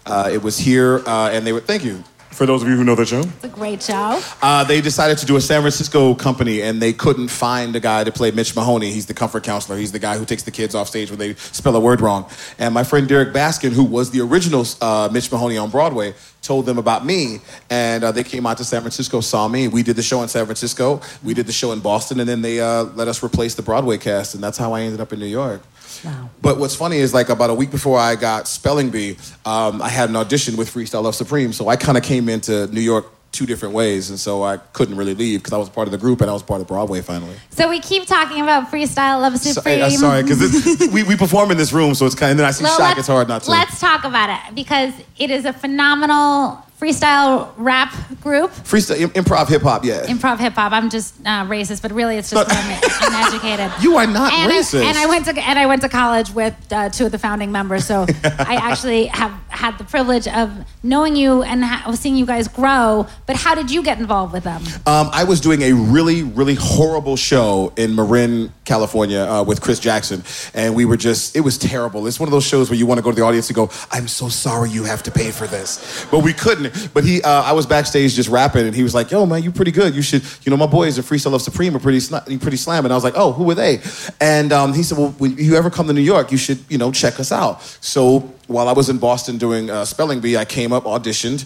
Uh, 0.05 0.29
it 0.33 0.41
was 0.41 0.57
here, 0.57 1.01
uh, 1.07 1.29
and 1.31 1.45
they 1.45 1.53
were, 1.53 1.61
thank 1.61 1.83
you. 1.85 2.03
For 2.33 2.47
those 2.47 2.63
of 2.63 2.67
you 2.67 2.75
who 2.75 2.83
know 2.83 2.95
the 2.95 3.05
show. 3.05 3.19
It's 3.19 3.43
a 3.43 3.47
great 3.47 3.83
show. 3.83 4.19
Uh, 4.41 4.63
they 4.63 4.81
decided 4.81 5.19
to 5.19 5.25
do 5.27 5.35
a 5.35 5.41
San 5.41 5.61
Francisco 5.61 6.15
company, 6.15 6.63
and 6.63 6.81
they 6.81 6.91
couldn't 6.91 7.27
find 7.27 7.75
a 7.75 7.79
guy 7.79 8.03
to 8.03 8.11
play 8.11 8.31
Mitch 8.31 8.55
Mahoney. 8.55 8.91
He's 8.91 9.05
the 9.05 9.13
comfort 9.13 9.43
counselor. 9.43 9.77
He's 9.77 9.91
the 9.91 9.99
guy 9.99 10.17
who 10.17 10.25
takes 10.25 10.41
the 10.41 10.49
kids 10.49 10.73
off 10.73 10.87
stage 10.87 11.11
when 11.11 11.19
they 11.19 11.35
spell 11.35 11.75
a 11.75 11.79
word 11.79 12.01
wrong. 12.01 12.27
And 12.57 12.73
my 12.73 12.83
friend 12.83 13.07
Derrick 13.07 13.33
Baskin, 13.33 13.71
who 13.71 13.83
was 13.83 14.09
the 14.09 14.21
original 14.21 14.65
uh, 14.81 15.09
Mitch 15.13 15.31
Mahoney 15.31 15.57
on 15.57 15.69
Broadway, 15.69 16.15
told 16.43 16.65
them 16.65 16.77
about 16.77 17.05
me, 17.05 17.39
and 17.69 18.03
uh, 18.03 18.11
they 18.11 18.23
came 18.23 18.45
out 18.45 18.57
to 18.57 18.65
San 18.65 18.81
Francisco, 18.81 19.21
saw 19.21 19.47
me. 19.47 19.67
We 19.67 19.81
did 19.81 19.95
the 19.95 20.03
show 20.03 20.21
in 20.21 20.27
San 20.27 20.45
Francisco. 20.45 21.01
We 21.23 21.33
did 21.33 21.47
the 21.47 21.53
show 21.53 21.71
in 21.71 21.79
Boston, 21.79 22.19
and 22.19 22.29
then 22.29 22.41
they 22.41 22.59
uh, 22.59 22.83
let 22.95 23.07
us 23.07 23.23
replace 23.23 23.55
the 23.55 23.61
Broadway 23.61 23.97
cast, 23.97 24.35
and 24.35 24.43
that's 24.43 24.57
how 24.57 24.73
I 24.73 24.81
ended 24.81 25.01
up 25.01 25.13
in 25.13 25.19
New 25.19 25.25
York. 25.25 25.61
Wow. 26.03 26.29
But 26.41 26.59
what's 26.59 26.75
funny 26.75 26.97
is 26.97 27.13
like 27.13 27.29
about 27.29 27.49
a 27.49 27.53
week 27.53 27.71
before 27.71 27.97
I 27.97 28.15
got 28.15 28.47
Spelling 28.47 28.89
Bee, 28.89 29.17
um, 29.45 29.81
I 29.81 29.89
had 29.89 30.09
an 30.09 30.15
audition 30.15 30.57
with 30.57 30.73
Freestyle 30.73 31.03
Love 31.03 31.15
Supreme. 31.15 31.53
So 31.53 31.69
I 31.69 31.75
kind 31.75 31.97
of 31.97 32.03
came 32.03 32.27
into 32.29 32.67
New 32.67 32.81
York 32.81 33.05
two 33.33 33.45
different 33.45 33.73
ways, 33.73 34.09
and 34.09 34.19
so 34.19 34.43
I 34.43 34.57
couldn't 34.57 34.95
really 34.95 35.15
leave 35.15 35.41
because 35.41 35.51
I 35.53 35.57
was 35.57 35.67
part 35.67 35.87
of 35.87 35.91
the 35.91 35.97
group 35.97 36.21
and 36.21 36.29
I 36.29 36.33
was 36.33 36.43
part 36.43 36.61
of 36.61 36.67
Broadway 36.67 37.01
finally. 37.01 37.35
So 37.49 37.67
we 37.67 37.79
keep 37.81 38.05
talking 38.05 38.41
about 38.41 38.71
freestyle 38.71 39.19
love 39.21 39.37
So, 39.39 39.51
supreme. 39.51 39.83
I'm 39.83 39.91
sorry 39.91 40.23
because 40.23 40.89
we, 40.93 41.03
we 41.03 41.17
perform 41.17 41.51
in 41.51 41.57
this 41.57 41.73
room, 41.73 41.95
so 41.95 42.05
it's 42.05 42.15
kind 42.15 42.27
of. 42.27 42.31
And 42.31 42.39
then 42.39 42.47
I 42.47 42.51
see 42.51 42.63
Well, 42.63 42.77
Shock. 42.77 42.97
It's 42.97 43.07
hard 43.07 43.27
not 43.27 43.43
to. 43.43 43.51
Let's 43.51 43.79
talk 43.81 44.05
about 44.05 44.29
it 44.29 44.55
because 44.55 44.93
it 45.17 45.29
is 45.29 45.45
a 45.45 45.51
phenomenal 45.51 46.63
freestyle 46.79 47.53
rap 47.57 47.93
group. 48.21 48.51
Freestyle, 48.51 48.99
im- 48.99 49.09
improv, 49.11 49.47
hip 49.47 49.61
hop, 49.61 49.85
yeah. 49.85 50.05
Improv 50.05 50.39
hip 50.39 50.53
hop. 50.53 50.71
I'm 50.71 50.89
just 50.89 51.15
uh, 51.21 51.45
racist, 51.45 51.81
but 51.81 51.91
really 51.91 52.17
it's 52.17 52.29
just. 52.29 52.47
I'm 52.49 53.13
uneducated. 53.13 53.71
You 53.83 53.97
are 53.97 54.07
not 54.07 54.31
and 54.33 54.51
racist. 54.51 54.81
I, 54.83 54.89
and 54.89 54.97
I 54.97 55.05
went 55.07 55.25
to 55.25 55.31
and 55.39 55.57
I 55.59 55.65
went 55.65 55.81
to 55.81 55.89
college 55.89 56.31
with 56.31 56.55
uh, 56.71 56.89
two 56.89 57.05
of 57.05 57.11
the 57.11 57.17
founding 57.17 57.51
members, 57.51 57.85
so 57.85 58.05
I 58.23 58.55
actually 58.61 59.07
have 59.07 59.31
had 59.53 59.77
the 59.77 59.83
privilege 59.83 60.27
of 60.27 60.51
knowing 60.81 61.15
you 61.15 61.43
and 61.43 61.63
ha- 61.63 61.91
seeing 61.93 62.15
you 62.15 62.25
guys 62.25 62.47
grow. 62.47 63.07
But 63.25 63.35
how 63.35 63.55
did 63.55 63.71
you 63.71 63.83
get 63.83 63.99
involved 63.99 64.33
with 64.33 64.43
them? 64.43 64.61
Um, 64.85 65.09
I 65.11 65.23
was 65.23 65.39
doing 65.39 65.61
a 65.61 65.73
really, 65.73 66.23
really 66.23 66.55
horrible 66.55 67.15
show 67.15 67.71
in 67.77 67.95
Marin, 67.95 68.51
California, 68.65 69.19
uh, 69.19 69.43
with 69.43 69.61
Chris 69.61 69.79
Jackson, 69.79 70.23
and 70.53 70.75
we 70.75 70.85
were 70.85 70.97
just—it 70.97 71.41
was 71.41 71.57
terrible. 71.57 72.07
It's 72.07 72.19
one 72.19 72.27
of 72.27 72.31
those 72.31 72.45
shows 72.45 72.69
where 72.69 72.77
you 72.77 72.85
want 72.85 72.97
to 72.97 73.03
go 73.03 73.11
to 73.11 73.15
the 73.15 73.23
audience 73.23 73.49
and 73.49 73.55
go, 73.55 73.69
"I'm 73.91 74.07
so 74.07 74.29
sorry 74.29 74.69
you 74.69 74.83
have 74.83 75.03
to 75.03 75.11
pay 75.11 75.31
for 75.31 75.47
this," 75.47 76.05
but 76.11 76.19
we 76.19 76.33
couldn't. 76.33 76.91
But 76.93 77.03
he, 77.03 77.21
uh, 77.21 77.43
I 77.43 77.53
was 77.53 77.65
backstage 77.65 78.13
just 78.15 78.29
rapping, 78.29 78.65
and 78.65 78.75
he 78.75 78.83
was 78.83 78.93
like, 78.95 79.11
"Yo, 79.11 79.25
man, 79.25 79.43
you're 79.43 79.51
pretty 79.51 79.71
good. 79.71 79.95
You 79.95 80.01
should, 80.01 80.23
you 80.43 80.49
know, 80.49 80.57
my 80.57 80.65
boys 80.65 80.97
at 80.99 81.05
Freestyle 81.05 81.31
Love 81.31 81.41
Supreme 81.41 81.75
are 81.75 81.79
pretty, 81.79 81.99
sla- 81.99 82.25
pretty 82.41 82.57
slam." 82.57 82.85
And 82.85 82.93
I 82.93 82.95
was 82.95 83.03
like, 83.03 83.15
"Oh, 83.15 83.31
who 83.31 83.49
are 83.51 83.55
they?" 83.55 83.81
And 84.19 84.51
um, 84.51 84.73
he 84.73 84.83
said, 84.83 84.97
"Well, 84.97 85.11
when 85.17 85.37
you 85.37 85.55
ever 85.55 85.69
come 85.69 85.87
to 85.87 85.93
New 85.93 86.01
York, 86.01 86.31
you 86.31 86.37
should, 86.37 86.59
you 86.69 86.77
know, 86.77 86.91
check 86.91 87.19
us 87.19 87.31
out." 87.31 87.61
So 87.81 88.31
while 88.47 88.67
I 88.67 88.73
was 88.73 88.89
in 88.89 88.97
Boston 88.97 89.37
doing 89.37 89.69
uh, 89.69 89.85
Spelling 89.85 90.19
Bee, 90.19 90.37
I 90.37 90.45
came 90.45 90.71
up, 90.73 90.83
auditioned. 90.85 91.45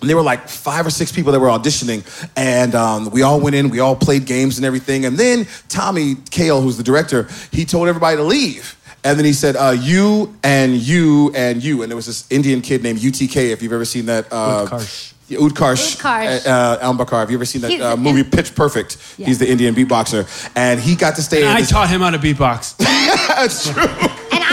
And 0.00 0.10
there 0.10 0.16
were 0.16 0.22
like 0.22 0.46
five 0.48 0.86
or 0.86 0.90
six 0.90 1.10
people 1.10 1.32
that 1.32 1.40
were 1.40 1.48
auditioning, 1.48 2.04
and 2.36 2.74
um, 2.74 3.10
we 3.10 3.22
all 3.22 3.40
went 3.40 3.56
in, 3.56 3.70
we 3.70 3.80
all 3.80 3.96
played 3.96 4.26
games 4.26 4.58
and 4.58 4.66
everything. 4.66 5.06
And 5.06 5.16
then 5.16 5.46
Tommy 5.70 6.16
Kail, 6.30 6.60
who's 6.60 6.76
the 6.76 6.82
director, 6.82 7.28
he 7.50 7.64
told 7.64 7.88
everybody 7.88 8.16
to 8.18 8.22
leave. 8.22 8.76
And 9.04 9.16
then 9.18 9.24
he 9.24 9.32
said, 9.32 9.56
uh, 9.56 9.70
"You 9.70 10.36
and 10.42 10.74
you 10.74 11.32
and 11.34 11.62
you." 11.64 11.80
And 11.82 11.90
there 11.90 11.96
was 11.96 12.04
this 12.06 12.26
Indian 12.30 12.60
kid 12.60 12.82
named 12.82 12.98
UTK. 12.98 13.52
If 13.52 13.62
you've 13.62 13.72
ever 13.72 13.84
seen 13.86 14.06
that, 14.06 14.26
uh, 14.30 14.66
Utkarsh. 14.66 15.12
Yeah, 15.28 15.38
Utkarsh, 15.38 15.96
Utkarsh. 15.96 16.46
uh, 16.46 16.78
Ambudkar. 16.92 17.20
Have 17.20 17.30
you 17.30 17.36
ever 17.38 17.44
seen 17.46 17.62
that 17.62 17.80
uh, 17.80 17.96
movie 17.96 18.22
Pitch 18.22 18.54
Perfect? 18.54 18.98
Yeah. 19.16 19.26
He's 19.28 19.38
the 19.38 19.48
Indian 19.48 19.74
beatboxer, 19.74 20.26
and 20.56 20.78
he 20.78 20.94
got 20.94 21.14
to 21.16 21.22
stay. 21.22 21.40
in 21.42 21.48
I 21.48 21.60
this- 21.60 21.70
taught 21.70 21.88
him 21.88 22.00
how 22.02 22.10
to 22.10 22.18
beatbox. 22.18 22.76
That's 23.28 23.70
true. 23.70 23.82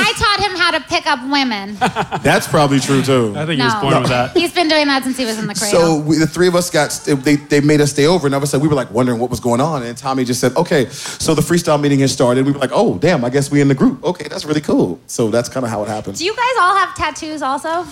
And 0.03 0.09
I 0.09 0.19
taught 0.19 0.49
him 0.49 0.57
how 0.57 0.71
to 0.71 0.81
pick 0.81 1.07
up 1.07 1.19
women. 1.29 1.75
That's 2.23 2.47
probably 2.47 2.79
true 2.79 3.01
too. 3.01 3.33
I 3.37 3.45
think 3.45 3.59
he 3.61 3.65
was 3.65 3.75
born 3.75 4.01
with 4.01 4.09
that. 4.09 4.35
He's 4.35 4.53
been 4.53 4.67
doing 4.67 4.87
that 4.87 5.03
since 5.03 5.17
he 5.17 5.25
was 5.25 5.39
in 5.39 5.47
the 5.47 5.53
cradle. 5.53 5.79
So 5.79 5.99
we, 5.99 6.17
the 6.17 6.27
three 6.27 6.47
of 6.47 6.55
us 6.55 6.69
got 6.69 6.91
they, 7.23 7.35
they 7.35 7.61
made 7.61 7.79
us 7.81 7.91
stay 7.91 8.05
over, 8.05 8.27
and 8.27 8.33
all 8.35 8.39
of 8.39 8.43
a 8.43 8.47
sudden 8.47 8.63
we 8.63 8.67
were 8.67 8.75
like 8.75 8.91
wondering 8.91 9.19
what 9.19 9.29
was 9.29 9.39
going 9.39 9.61
on. 9.61 9.83
And 9.83 9.97
Tommy 9.97 10.25
just 10.25 10.41
said, 10.41 10.55
"Okay." 10.57 10.89
So 10.89 11.33
the 11.33 11.41
freestyle 11.41 11.79
meeting 11.79 11.99
has 11.99 12.11
started. 12.11 12.45
We 12.45 12.51
were 12.51 12.59
like, 12.59 12.71
"Oh, 12.73 12.97
damn! 12.97 13.23
I 13.23 13.29
guess 13.29 13.49
we 13.49 13.61
in 13.61 13.67
the 13.67 13.75
group. 13.75 14.03
Okay, 14.03 14.27
that's 14.27 14.45
really 14.45 14.61
cool." 14.61 14.99
So 15.07 15.29
that's 15.29 15.49
kind 15.49 15.63
of 15.65 15.69
how 15.69 15.83
it 15.83 15.87
happened. 15.87 16.17
Do 16.17 16.25
you 16.25 16.35
guys 16.35 16.55
all 16.59 16.75
have 16.75 16.95
tattoos 16.95 17.41
also? 17.41 17.85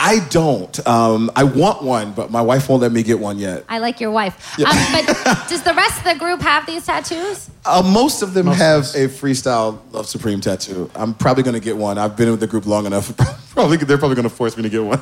I 0.00 0.20
don't. 0.30 0.86
Um, 0.86 1.30
I 1.34 1.42
want 1.42 1.82
one, 1.82 2.12
but 2.12 2.30
my 2.30 2.40
wife 2.40 2.68
won't 2.68 2.82
let 2.82 2.92
me 2.92 3.02
get 3.02 3.18
one 3.18 3.36
yet. 3.36 3.64
I 3.68 3.78
like 3.78 3.98
your 3.98 4.12
wife. 4.12 4.56
Um, 4.58 4.64
but 4.92 5.06
does 5.48 5.62
the 5.62 5.74
rest 5.74 5.98
of 5.98 6.04
the 6.04 6.14
group 6.16 6.40
have 6.40 6.66
these 6.66 6.86
tattoos? 6.86 7.50
Uh, 7.66 7.82
most 7.82 8.22
of 8.22 8.32
them 8.32 8.46
Most 8.46 8.58
have 8.58 8.80
us. 8.82 8.94
a 8.94 9.08
freestyle 9.08 9.80
Love 9.92 10.06
Supreme 10.06 10.40
tattoo. 10.40 10.88
I'm 10.94 11.14
probably 11.14 11.42
gonna 11.42 11.58
get 11.58 11.76
one. 11.76 11.98
I've 11.98 12.16
been 12.16 12.30
with 12.30 12.38
the 12.38 12.46
group 12.46 12.64
long 12.66 12.86
enough. 12.86 13.16
probably 13.50 13.76
they're 13.78 13.98
probably 13.98 14.14
gonna 14.14 14.28
force 14.28 14.56
me 14.56 14.62
to 14.62 14.68
get 14.68 14.84
one. 14.84 15.00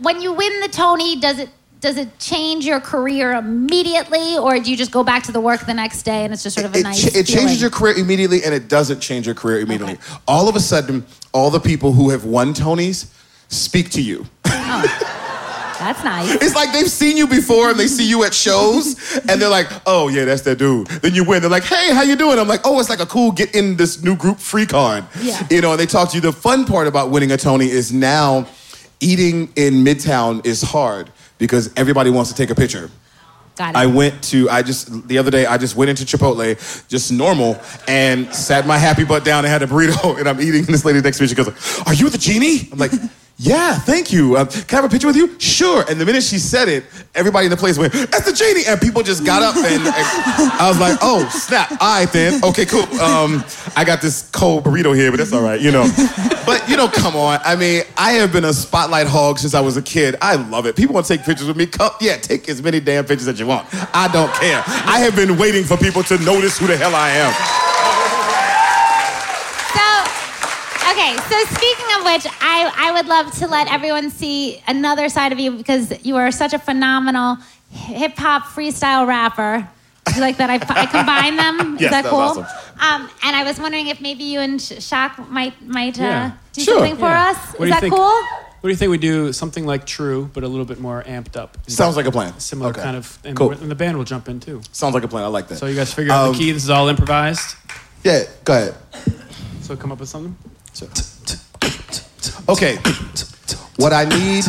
When 0.00 0.20
you 0.20 0.32
win 0.32 0.60
the 0.62 0.68
Tony, 0.68 1.20
does 1.20 1.38
it 1.38 1.50
does 1.80 1.96
it 1.96 2.18
change 2.18 2.66
your 2.66 2.80
career 2.80 3.34
immediately, 3.34 4.36
or 4.36 4.58
do 4.58 4.68
you 4.68 4.76
just 4.76 4.90
go 4.90 5.04
back 5.04 5.22
to 5.24 5.32
the 5.32 5.40
work 5.40 5.64
the 5.64 5.74
next 5.74 6.02
day 6.02 6.24
and 6.24 6.32
it's 6.32 6.42
just 6.42 6.56
sort 6.56 6.66
of 6.66 6.74
a 6.74 6.78
it, 6.78 6.82
nice? 6.82 7.02
cha- 7.02 7.16
it 7.16 7.24
changes 7.24 7.34
feeling? 7.34 7.58
your 7.58 7.70
career 7.70 7.94
immediately 7.94 8.42
and 8.42 8.52
it 8.52 8.68
doesn't 8.68 8.98
change 8.98 9.26
your 9.26 9.36
career 9.36 9.60
immediately. 9.60 9.94
Okay. 9.94 10.16
All 10.26 10.48
of 10.48 10.56
a 10.56 10.60
sudden, 10.60 11.06
all 11.32 11.50
the 11.50 11.60
people 11.60 11.92
who 11.92 12.10
have 12.10 12.24
won 12.24 12.52
Tonys 12.52 13.12
speak 13.48 13.90
to 13.90 14.02
you. 14.02 14.26
Oh, 14.46 15.18
that's 15.78 16.02
nice. 16.02 16.34
It's 16.42 16.54
like 16.54 16.72
they've 16.72 16.90
seen 16.90 17.16
you 17.16 17.26
before 17.26 17.70
and 17.70 17.78
they 17.78 17.86
see 17.86 18.08
you 18.08 18.24
at 18.24 18.34
shows 18.34 19.16
and 19.28 19.40
they're 19.40 19.48
like, 19.48 19.68
oh 19.86 20.08
yeah, 20.08 20.24
that's 20.24 20.42
that 20.42 20.58
dude. 20.58 20.88
Then 20.88 21.14
you 21.14 21.24
win. 21.24 21.40
They're 21.40 21.50
like, 21.50 21.64
hey, 21.64 21.94
how 21.94 22.02
you 22.02 22.16
doing? 22.16 22.38
I'm 22.38 22.48
like, 22.48 22.62
oh, 22.64 22.78
it's 22.80 22.90
like 22.90 23.00
a 23.00 23.06
cool 23.06 23.30
get 23.30 23.54
in 23.54 23.76
this 23.76 24.02
new 24.02 24.16
group 24.16 24.38
free 24.38 24.66
card. 24.66 25.04
Yeah. 25.20 25.46
You 25.50 25.60
know, 25.60 25.72
and 25.72 25.80
they 25.80 25.86
talk 25.86 26.10
to 26.10 26.16
you. 26.16 26.20
The 26.20 26.32
fun 26.32 26.64
part 26.64 26.88
about 26.88 27.10
winning 27.10 27.30
a 27.30 27.36
Tony 27.36 27.70
is 27.70 27.92
now 27.92 28.46
eating 29.00 29.52
in 29.54 29.84
Midtown 29.84 30.44
is 30.44 30.62
hard 30.62 31.10
because 31.38 31.72
everybody 31.76 32.10
wants 32.10 32.30
to 32.30 32.36
take 32.36 32.50
a 32.50 32.54
picture. 32.54 32.90
Got 33.56 33.70
it. 33.70 33.78
I 33.78 33.86
went 33.86 34.22
to, 34.24 34.48
I 34.50 34.62
just, 34.62 35.08
the 35.08 35.18
other 35.18 35.30
day, 35.30 35.46
I 35.46 35.58
just 35.58 35.74
went 35.74 35.90
into 35.90 36.04
Chipotle, 36.04 36.88
just 36.88 37.10
normal, 37.10 37.60
and 37.88 38.32
sat 38.32 38.66
my 38.66 38.78
happy 38.78 39.04
butt 39.04 39.24
down 39.24 39.44
and 39.44 39.50
had 39.50 39.62
a 39.62 39.66
burrito, 39.66 40.16
and 40.18 40.28
I'm 40.28 40.40
eating, 40.40 40.64
and 40.64 40.68
this 40.68 40.84
lady 40.84 41.00
next 41.00 41.18
to 41.18 41.24
me, 41.24 41.28
she 41.28 41.34
goes, 41.34 41.48
Are 41.86 41.94
you 41.94 42.08
the 42.08 42.18
genie? 42.18 42.68
I'm 42.70 42.78
like, 42.78 42.92
Yeah, 43.40 43.74
thank 43.78 44.12
you. 44.12 44.36
Uh, 44.36 44.46
can 44.46 44.64
I 44.68 44.82
have 44.82 44.84
a 44.84 44.88
picture 44.88 45.06
with 45.06 45.14
you? 45.14 45.38
Sure. 45.38 45.84
And 45.88 46.00
the 46.00 46.04
minute 46.04 46.24
she 46.24 46.40
said 46.40 46.68
it, 46.68 46.84
everybody 47.14 47.46
in 47.46 47.50
the 47.52 47.56
place 47.56 47.78
went, 47.78 47.92
"That's 47.92 48.24
the 48.24 48.32
genie!" 48.32 48.66
And 48.66 48.80
people 48.80 49.04
just 49.04 49.24
got 49.24 49.42
up, 49.42 49.54
and, 49.54 49.86
and 49.86 49.94
I 50.58 50.66
was 50.66 50.80
like, 50.80 50.98
"Oh 51.00 51.28
snap! 51.30 51.70
All 51.80 52.00
right 52.00 52.12
then. 52.12 52.42
Okay, 52.42 52.66
cool. 52.66 52.82
Um, 53.00 53.44
I 53.76 53.84
got 53.84 54.02
this 54.02 54.28
cold 54.32 54.64
burrito 54.64 54.92
here, 54.92 55.12
but 55.12 55.18
that's 55.18 55.32
all 55.32 55.42
right, 55.42 55.60
you 55.60 55.70
know." 55.70 55.88
But 56.44 56.68
you 56.68 56.76
know, 56.76 56.88
come 56.88 57.14
on. 57.14 57.38
I 57.44 57.54
mean, 57.54 57.82
I 57.96 58.12
have 58.12 58.32
been 58.32 58.44
a 58.44 58.52
spotlight 58.52 59.06
hog 59.06 59.38
since 59.38 59.54
I 59.54 59.60
was 59.60 59.76
a 59.76 59.82
kid. 59.82 60.16
I 60.20 60.34
love 60.34 60.66
it. 60.66 60.74
People 60.74 60.94
want 60.94 61.06
to 61.06 61.16
take 61.16 61.24
pictures 61.24 61.46
with 61.46 61.56
me. 61.56 61.66
Come, 61.66 61.92
yeah, 62.00 62.16
take 62.16 62.48
as 62.48 62.60
many 62.60 62.80
damn 62.80 63.04
pictures 63.04 63.28
as 63.28 63.38
you 63.38 63.46
want. 63.46 63.68
I 63.94 64.08
don't 64.08 64.32
care. 64.34 64.64
I 64.66 64.98
have 64.98 65.14
been 65.14 65.38
waiting 65.38 65.62
for 65.62 65.76
people 65.76 66.02
to 66.04 66.18
notice 66.24 66.58
who 66.58 66.66
the 66.66 66.76
hell 66.76 66.94
I 66.94 67.10
am. 67.10 67.32
So, 69.76 69.86
okay, 70.90 71.14
so 71.30 71.36
speaking 71.54 71.84
of 71.84 71.88
which, 72.12 72.26
I, 72.40 72.72
I 72.76 72.92
would 72.92 73.06
love 73.06 73.32
to 73.38 73.46
let 73.46 73.70
everyone 73.72 74.10
see 74.10 74.62
another 74.66 75.08
side 75.08 75.32
of 75.32 75.38
you 75.38 75.52
because 75.52 76.04
you 76.04 76.16
are 76.16 76.30
such 76.30 76.52
a 76.52 76.58
phenomenal 76.58 77.36
hip 77.70 78.16
hop 78.16 78.44
freestyle 78.44 79.06
rapper. 79.06 79.68
Do 80.06 80.14
you 80.14 80.20
like 80.22 80.38
that 80.38 80.48
I, 80.48 80.54
I 80.82 80.86
combine 80.86 81.36
them? 81.36 81.74
Is 81.76 81.82
Yes, 81.82 81.90
that 81.90 82.02
that's 82.02 82.08
cool? 82.08 82.18
awesome. 82.20 82.44
Um, 82.80 83.10
and 83.24 83.36
I 83.36 83.44
was 83.44 83.60
wondering 83.60 83.88
if 83.88 84.00
maybe 84.00 84.24
you 84.24 84.40
and 84.40 84.60
Sh- 84.60 84.82
Shock 84.82 85.18
might 85.30 85.60
might 85.66 85.98
uh, 86.00 86.02
Yeah. 86.04 86.32
do 86.54 86.62
Sure. 86.62 86.74
something 86.78 86.96
for 86.96 87.08
Yeah. 87.10 87.28
us. 87.30 87.54
What 87.58 87.68
Is 87.68 87.74
that 87.74 87.80
think? 87.80 87.94
cool? 87.94 88.06
What 88.60 88.62
do 88.62 88.70
you 88.70 88.76
think 88.76 88.90
we 88.90 88.98
do 88.98 89.32
something 89.32 89.66
like 89.66 89.84
True, 89.86 90.30
but 90.32 90.42
a 90.44 90.48
little 90.48 90.64
bit 90.64 90.80
more 90.80 91.04
amped 91.06 91.36
up? 91.36 91.58
Sounds 91.68 91.96
like 91.96 92.06
a 92.06 92.10
plan. 92.10 92.38
Similar 92.40 92.70
Okay. 92.70 92.82
kind 92.82 92.96
of, 92.96 93.18
and, 93.24 93.36
Cool. 93.36 93.48
we're- 93.50 93.60
and 93.60 93.70
the 93.70 93.74
band 93.76 93.96
will 93.98 94.04
jump 94.04 94.28
in 94.28 94.40
too. 94.40 94.62
Sounds 94.72 94.94
like 94.94 95.04
a 95.04 95.08
plan. 95.08 95.24
I 95.24 95.28
like 95.28 95.46
that. 95.48 95.58
So 95.58 95.66
you 95.66 95.76
guys 95.76 95.92
figure 95.92 96.12
out 96.12 96.28
Um, 96.28 96.32
the 96.32 96.38
key. 96.38 96.52
This 96.52 96.64
is 96.64 96.70
all 96.70 96.88
improvised. 96.88 97.54
Yeah, 98.02 98.24
go 98.44 98.54
ahead. 98.54 98.74
So 99.60 99.76
come 99.76 99.92
up 99.92 100.00
with 100.00 100.08
something. 100.08 100.34
Okay. 102.48 102.76
What 103.76 103.92
I 103.92 104.04
need, 104.04 104.44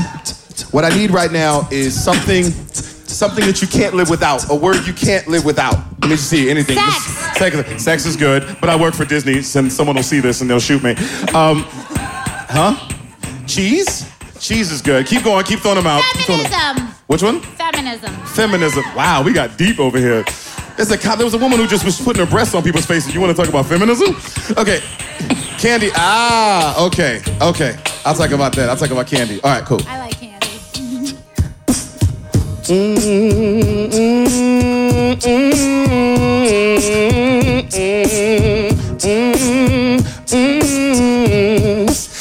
what 0.71 0.85
I 0.85 0.89
need 0.89 1.11
right 1.11 1.31
now 1.31 1.67
is 1.69 1.93
something, 2.01 2.45
something 2.45 3.45
that 3.45 3.61
you 3.61 3.67
can't 3.67 3.93
live 3.93 4.09
without. 4.09 4.49
A 4.49 4.55
word 4.55 4.87
you 4.87 4.93
can't 4.93 5.27
live 5.27 5.45
without. 5.45 5.75
Let 6.01 6.09
me 6.09 6.15
see 6.15 6.49
anything. 6.49 6.77
Sex. 6.77 7.37
Sex, 7.37 7.83
sex 7.83 8.05
is 8.05 8.15
good, 8.15 8.57
but 8.59 8.69
I 8.69 8.75
work 8.75 8.93
for 8.93 9.05
Disney, 9.05 9.35
and 9.35 9.71
someone 9.71 9.95
will 9.95 10.03
see 10.03 10.19
this 10.19 10.41
and 10.41 10.49
they'll 10.49 10.59
shoot 10.59 10.81
me. 10.83 10.91
Um, 11.33 11.65
huh? 12.49 12.75
Cheese? 13.47 14.09
Cheese 14.39 14.71
is 14.71 14.81
good. 14.81 15.05
Keep 15.05 15.23
going. 15.25 15.43
Keep 15.45 15.59
throwing 15.59 15.75
them 15.77 15.87
out. 15.87 16.01
Them- 16.25 16.39
Feminism. 16.39 16.87
Which 17.07 17.21
one? 17.21 17.41
Feminism. 17.41 18.13
Feminism. 18.27 18.83
Wow, 18.95 19.23
we 19.23 19.33
got 19.33 19.57
deep 19.57 19.79
over 19.79 19.97
here. 19.97 20.23
There's 20.77 20.91
a 20.91 20.97
there 21.17 21.25
was 21.25 21.33
a 21.33 21.37
woman 21.37 21.59
who 21.59 21.67
just 21.67 21.83
was 21.83 21.99
putting 21.99 22.23
her 22.23 22.29
breasts 22.29 22.55
on 22.55 22.63
people's 22.63 22.85
faces. 22.85 23.13
You 23.13 23.19
want 23.19 23.35
to 23.35 23.41
talk 23.41 23.49
about 23.49 23.65
feminism? 23.65 24.15
Okay. 24.57 24.79
Candy. 25.57 25.89
Ah, 25.93 26.85
okay. 26.85 27.21
Okay. 27.41 27.77
I'll 28.05 28.15
talk 28.15 28.31
about 28.31 28.55
that. 28.55 28.69
I'll 28.69 28.77
talk 28.77 28.91
about 28.91 29.07
candy. 29.07 29.41
All 29.41 29.51
right, 29.51 29.65
cool. 29.65 29.81
I 29.87 29.99
like 29.99 30.19
candy. 30.19 30.47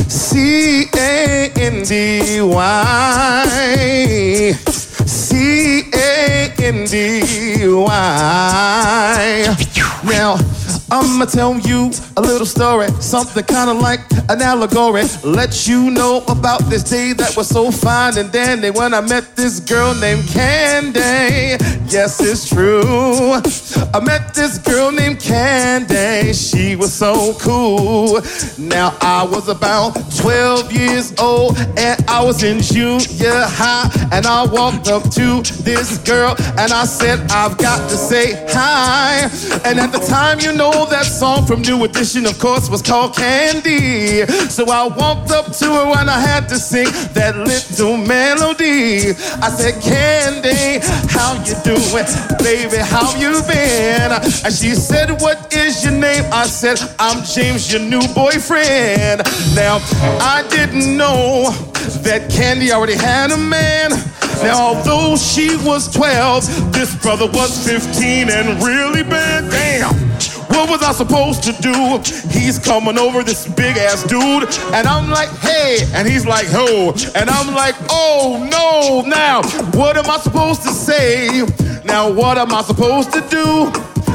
C 0.09 0.87
A 0.97 1.51
N 1.57 1.83
D 1.85 2.41
Y. 2.41 3.45
C 5.07 5.91
A 5.95 6.53
N 6.59 6.85
D 6.87 7.23
Y. 7.69 9.57
Now, 10.05 10.37
I'ma 10.91 11.27
tell 11.27 11.59
you 11.59 11.91
a 12.17 12.23
little 12.23 12.47
story, 12.47 12.89
something 13.01 13.45
kind 13.45 13.69
of 13.69 13.77
like 13.79 14.01
an 14.31 14.41
allegory. 14.41 15.03
Let 15.23 15.67
you 15.67 15.91
know 15.91 16.25
about 16.29 16.61
this 16.71 16.83
day 16.83 17.13
that 17.13 17.37
was 17.37 17.49
so 17.49 17.71
fine 17.71 18.17
and 18.17 18.33
dandy 18.33 18.71
when 18.71 18.95
I 18.95 19.03
met 19.03 19.37
this 19.37 19.61
girl 19.61 19.95
named 19.95 20.27
Candy. 20.29 21.63
Yes, 21.89 22.21
it's 22.21 22.49
true. 22.49 23.35
I 23.93 24.01
met 24.01 24.35
this 24.35 24.57
girl 24.57 24.91
named 24.91 25.21
Candy. 25.21 26.33
She 26.33 26.75
was 26.75 26.95
so 26.95 27.35
cool. 27.39 28.21
Now 28.59 28.97
I 29.03 29.25
was 29.25 29.49
about 29.49 29.93
12 30.17 30.73
years 30.73 31.19
old 31.19 31.59
and 31.77 32.03
I 32.09 32.25
was 32.25 32.43
in 32.43 32.61
junior 32.61 33.45
high. 33.45 33.91
And 34.11 34.27
I 34.27 34.47
walked 34.47 34.89
up 34.89 35.03
to 35.11 35.43
this 35.63 35.99
girl 35.99 36.35
and 36.59 36.73
I 36.73 36.85
said, 36.87 37.21
I've 37.31 37.59
got 37.59 37.91
to 37.91 37.97
say 37.97 38.47
hi. 38.49 39.29
And 39.65 39.79
at 39.79 39.93
the 39.93 39.99
time, 39.99 40.41
you 40.41 40.55
know 40.55 40.78
that 40.87 41.07
song 41.07 41.47
from 41.47 41.63
New 41.63 41.85
Edition, 41.85 42.27
of 42.27 42.39
course, 42.39 42.69
was 42.69 42.83
called 42.83 43.15
Candy. 43.17 44.27
So 44.49 44.65
I 44.71 44.87
walked 44.87 45.31
up 45.31 45.47
to 45.59 45.65
her 45.65 45.99
and 45.99 46.11
I 46.11 46.21
had 46.21 46.49
to 46.51 46.57
sing 46.57 46.87
that 47.15 47.37
little 47.37 47.97
melody. 47.97 49.11
I 49.41 49.51
said, 49.51 49.81
Candy, 49.83 50.85
how 51.09 51.35
you 51.45 51.55
doing? 51.65 52.07
Baby, 52.39 52.79
how 52.79 53.15
you 53.17 53.41
been? 53.47 54.13
And 54.45 54.53
she 54.53 54.75
said, 54.75 55.11
What 55.21 55.55
is 55.55 55.85
your 55.85 55.95
name? 55.95 56.25
I 56.33 56.47
said, 56.47 56.79
I'm 56.99 57.25
James, 57.25 57.73
your 57.73 57.83
new 57.83 58.03
boyfriend. 58.15 59.23
Now, 59.55 59.79
I 60.21 60.45
didn't 60.51 60.97
know 60.97 61.51
that 62.03 62.31
Candy 62.31 62.73
already 62.73 62.97
had 62.97 63.31
a 63.31 63.39
man. 63.39 63.91
Now, 64.43 64.75
although 64.75 65.17
she 65.17 65.57
was 65.67 65.93
12, 65.93 66.73
this 66.73 66.95
brother 67.03 67.27
was 67.27 67.67
15 67.67 68.31
and 68.31 68.63
really 68.63 69.03
bad. 69.03 69.51
Damn. 69.51 70.08
What 70.59 70.71
was 70.71 70.83
I 70.83 70.91
supposed 70.91 71.45
to 71.45 71.53
do? 71.63 72.01
He's 72.37 72.59
coming 72.59 72.99
over, 72.99 73.23
this 73.23 73.47
big 73.47 73.77
ass 73.77 74.03
dude, 74.03 74.43
and 74.75 74.89
I'm 74.89 75.09
like, 75.09 75.29
hey, 75.39 75.87
and 75.95 76.07
he's 76.07 76.27
like, 76.27 76.49
ho, 76.49 76.93
and 77.15 77.31
I'm 77.31 77.55
like, 77.55 77.77
oh 77.91 78.45
no, 78.51 79.09
now, 79.09 79.45
what 79.79 79.97
am 79.97 80.11
I 80.11 80.19
supposed 80.19 80.63
to 80.63 80.71
say? 80.71 81.47
Now, 81.85 82.11
what 82.11 82.39
am 82.39 82.53
I 82.53 82.63
supposed 82.63 83.13
to 83.13 83.21
do? 83.31 83.71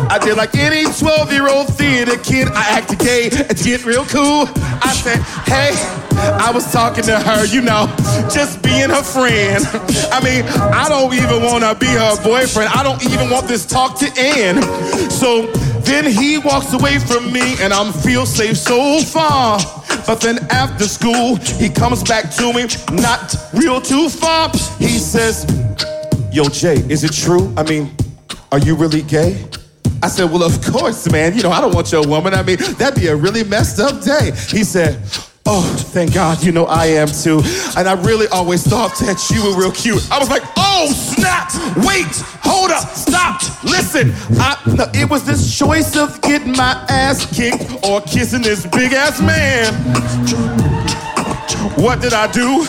I 0.09 0.19
did 0.19 0.35
like 0.35 0.53
any 0.55 0.83
12 0.83 1.31
year 1.31 1.47
old 1.47 1.69
theater 1.69 2.17
kid, 2.17 2.49
I 2.49 2.77
acted 2.77 2.99
gay 2.99 3.29
and 3.31 3.57
get 3.57 3.85
real 3.85 4.03
cool. 4.03 4.49
I 4.83 4.91
said, 4.93 5.19
hey, 5.47 5.71
I 6.19 6.51
was 6.53 6.69
talking 6.73 7.05
to 7.05 7.19
her, 7.19 7.45
you 7.45 7.61
know, 7.61 7.87
just 8.29 8.61
being 8.61 8.89
her 8.89 9.01
friend. 9.01 9.65
I 10.11 10.21
mean, 10.21 10.43
I 10.43 10.89
don't 10.89 11.13
even 11.13 11.41
wanna 11.41 11.73
be 11.73 11.87
her 11.87 12.21
boyfriend. 12.21 12.69
I 12.73 12.83
don't 12.83 13.01
even 13.05 13.29
want 13.29 13.47
this 13.47 13.65
talk 13.65 13.97
to 13.99 14.11
end. 14.17 14.61
So 15.09 15.47
then 15.85 16.05
he 16.05 16.37
walks 16.37 16.73
away 16.73 16.99
from 16.99 17.31
me 17.31 17.55
and 17.61 17.73
I'm 17.73 17.91
feel 17.91 18.25
safe 18.25 18.57
so 18.57 19.01
far. 19.01 19.59
But 20.05 20.21
then 20.21 20.39
after 20.49 20.85
school, 20.85 21.35
he 21.35 21.69
comes 21.69 22.03
back 22.03 22.29
to 22.35 22.53
me, 22.53 22.67
not 22.91 23.35
real 23.53 23.79
too 23.81 24.09
far. 24.09 24.49
He 24.79 24.97
says, 24.99 25.45
Yo, 26.31 26.45
Jay, 26.45 26.77
is 26.89 27.03
it 27.03 27.13
true? 27.13 27.53
I 27.55 27.63
mean, 27.63 27.95
are 28.51 28.59
you 28.59 28.75
really 28.75 29.03
gay? 29.03 29.45
I 30.01 30.07
said, 30.07 30.31
Well, 30.31 30.43
of 30.43 30.61
course, 30.63 31.09
man. 31.11 31.35
You 31.35 31.43
know, 31.43 31.51
I 31.51 31.61
don't 31.61 31.73
want 31.73 31.91
your 31.91 32.05
woman. 32.07 32.33
I 32.33 32.43
mean, 32.43 32.57
that'd 32.77 32.99
be 32.99 33.07
a 33.07 33.15
really 33.15 33.43
messed 33.43 33.79
up 33.79 34.03
day. 34.03 34.31
He 34.49 34.63
said, 34.63 34.99
Oh, 35.45 35.61
thank 35.91 36.13
God, 36.13 36.41
you 36.41 36.53
know 36.53 36.65
I 36.65 36.85
am 36.85 37.07
too. 37.07 37.41
And 37.77 37.87
I 37.87 37.93
really 38.01 38.27
always 38.27 38.65
thought 38.65 38.97
that 38.99 39.29
you 39.29 39.43
were 39.43 39.59
real 39.59 39.73
cute. 39.73 40.09
I 40.09 40.17
was 40.17 40.29
like, 40.29 40.43
Oh, 40.55 40.87
snap! 40.93 41.51
Wait, 41.85 42.07
hold 42.41 42.71
up, 42.71 42.87
stop, 42.89 43.41
listen. 43.63 44.13
I, 44.39 44.57
no, 44.75 44.85
it 44.93 45.09
was 45.09 45.25
this 45.25 45.57
choice 45.57 45.97
of 45.97 46.21
getting 46.21 46.53
my 46.53 46.85
ass 46.87 47.25
kicked 47.35 47.83
or 47.85 47.99
kissing 48.01 48.41
this 48.41 48.65
big 48.65 48.93
ass 48.93 49.19
man. 49.21 49.73
What 51.75 52.01
did 52.01 52.13
I 52.13 52.31
do? 52.31 52.65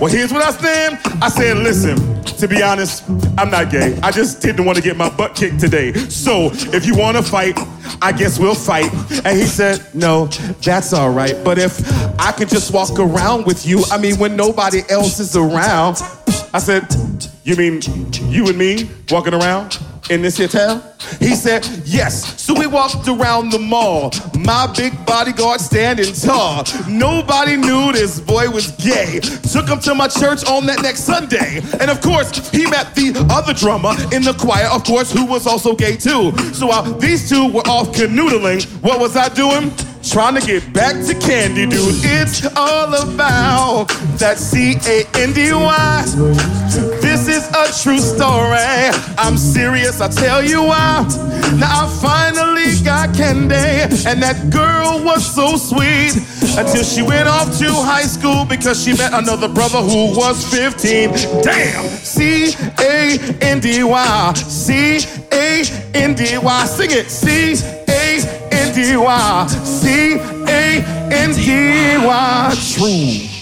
Well, 0.00 0.12
here's 0.12 0.32
what 0.32 0.42
I 0.42 0.50
stand. 0.50 0.98
I 1.22 1.28
said, 1.28 1.58
listen, 1.58 2.22
to 2.24 2.48
be 2.48 2.62
honest, 2.62 3.08
I'm 3.38 3.50
not 3.50 3.70
gay. 3.70 3.98
I 4.02 4.10
just 4.10 4.42
didn't 4.42 4.64
want 4.64 4.76
to 4.76 4.82
get 4.82 4.96
my 4.96 5.08
butt 5.08 5.36
kicked 5.36 5.60
today. 5.60 5.92
So 5.94 6.50
if 6.52 6.84
you 6.84 6.96
want 6.96 7.16
to 7.16 7.22
fight, 7.22 7.56
I 8.02 8.12
guess 8.12 8.38
we'll 8.38 8.54
fight. 8.54 8.92
And 9.24 9.38
he 9.38 9.44
said, 9.44 9.94
no, 9.94 10.26
that's 10.64 10.92
all 10.92 11.10
right. 11.10 11.34
But 11.44 11.58
if 11.58 11.80
I 12.18 12.32
could 12.32 12.48
just 12.48 12.72
walk 12.72 12.98
around 12.98 13.46
with 13.46 13.66
you, 13.66 13.84
I 13.90 13.98
mean, 13.98 14.18
when 14.18 14.36
nobody 14.36 14.82
else 14.88 15.18
is 15.20 15.36
around, 15.36 16.02
I 16.52 16.58
said, 16.58 16.86
you 17.44 17.56
mean 17.56 17.80
you 18.28 18.48
and 18.48 18.58
me 18.58 18.90
walking 19.10 19.34
around 19.34 19.78
in 20.10 20.22
this 20.22 20.36
town? 20.50 20.82
He 21.18 21.34
said, 21.34 21.66
yes. 21.84 22.40
So 22.40 22.54
we 22.54 22.66
walked 22.66 23.08
around 23.08 23.50
the 23.50 23.58
mall, 23.58 24.12
my 24.38 24.72
big 24.76 24.92
bodyguard 25.06 25.60
standing 25.60 26.12
tall. 26.12 26.64
Nobody 26.88 27.56
knew 27.56 27.92
this 27.92 28.20
boy 28.20 28.50
was 28.50 28.72
gay. 28.72 29.20
Took 29.52 29.68
him 29.68 29.80
to 29.80 29.94
my 29.94 30.08
church 30.08 30.44
on 30.46 30.66
that 30.66 30.82
next 30.82 31.00
Sunday. 31.00 31.60
And 31.80 31.90
of 31.90 32.00
course, 32.00 32.50
he 32.50 32.66
met 32.70 32.94
the 32.94 33.14
other 33.30 33.52
drummer 33.52 33.94
in 34.12 34.22
the 34.22 34.34
choir, 34.38 34.66
of 34.66 34.84
course, 34.84 35.12
who 35.12 35.26
was 35.26 35.46
also 35.46 35.74
gay 35.74 35.96
too. 35.96 36.36
So 36.52 36.66
while 36.68 36.82
these 36.98 37.28
two 37.28 37.52
were 37.52 37.66
off 37.66 37.88
canoodling, 37.92 38.64
what 38.82 39.00
was 39.00 39.16
I 39.16 39.28
doing? 39.28 39.72
Trying 40.02 40.36
to 40.36 40.46
get 40.46 40.72
back 40.72 40.94
to 41.06 41.14
Candy, 41.18 41.66
dude. 41.66 41.94
It's 42.04 42.46
all 42.56 42.94
about 42.94 43.88
that 44.18 44.38
C 44.38 44.76
A 44.86 45.04
N 45.18 45.32
D 45.32 45.52
Y. 45.52 46.95
Is 47.36 47.48
a 47.48 47.82
true 47.82 47.98
story. 47.98 48.56
I'm 49.18 49.36
serious, 49.36 50.00
I'll 50.00 50.08
tell 50.08 50.42
you 50.42 50.62
why. 50.62 51.06
Now 51.58 51.84
I 51.84 51.98
finally 52.00 52.82
got 52.82 53.14
Candy, 53.14 53.54
and 54.08 54.22
that 54.22 54.48
girl 54.48 55.04
was 55.04 55.34
so 55.34 55.56
sweet 55.56 56.16
until 56.56 56.82
she 56.82 57.02
went 57.02 57.28
off 57.28 57.58
to 57.58 57.66
high 57.70 58.08
school 58.08 58.46
because 58.46 58.82
she 58.82 58.94
met 58.94 59.12
another 59.12 59.48
brother 59.48 59.82
who 59.82 60.16
was 60.16 60.46
15. 60.50 61.42
Damn! 61.42 61.84
C 61.98 62.54
A 62.80 63.18
N 63.42 63.60
D 63.60 63.84
Y. 63.84 64.32
C 64.32 65.00
A 65.30 65.62
N 65.92 66.14
D 66.14 66.38
Y. 66.38 66.64
Sing 66.64 66.90
it. 66.90 67.10
C 67.10 67.52
A 67.86 68.48
N 68.50 68.74
D 68.74 68.96
Y. 68.96 69.46
C 69.46 70.14
A 70.48 70.82
N 71.12 71.34
D 71.34 71.98
Y. 71.98 72.54
True. 72.72 73.35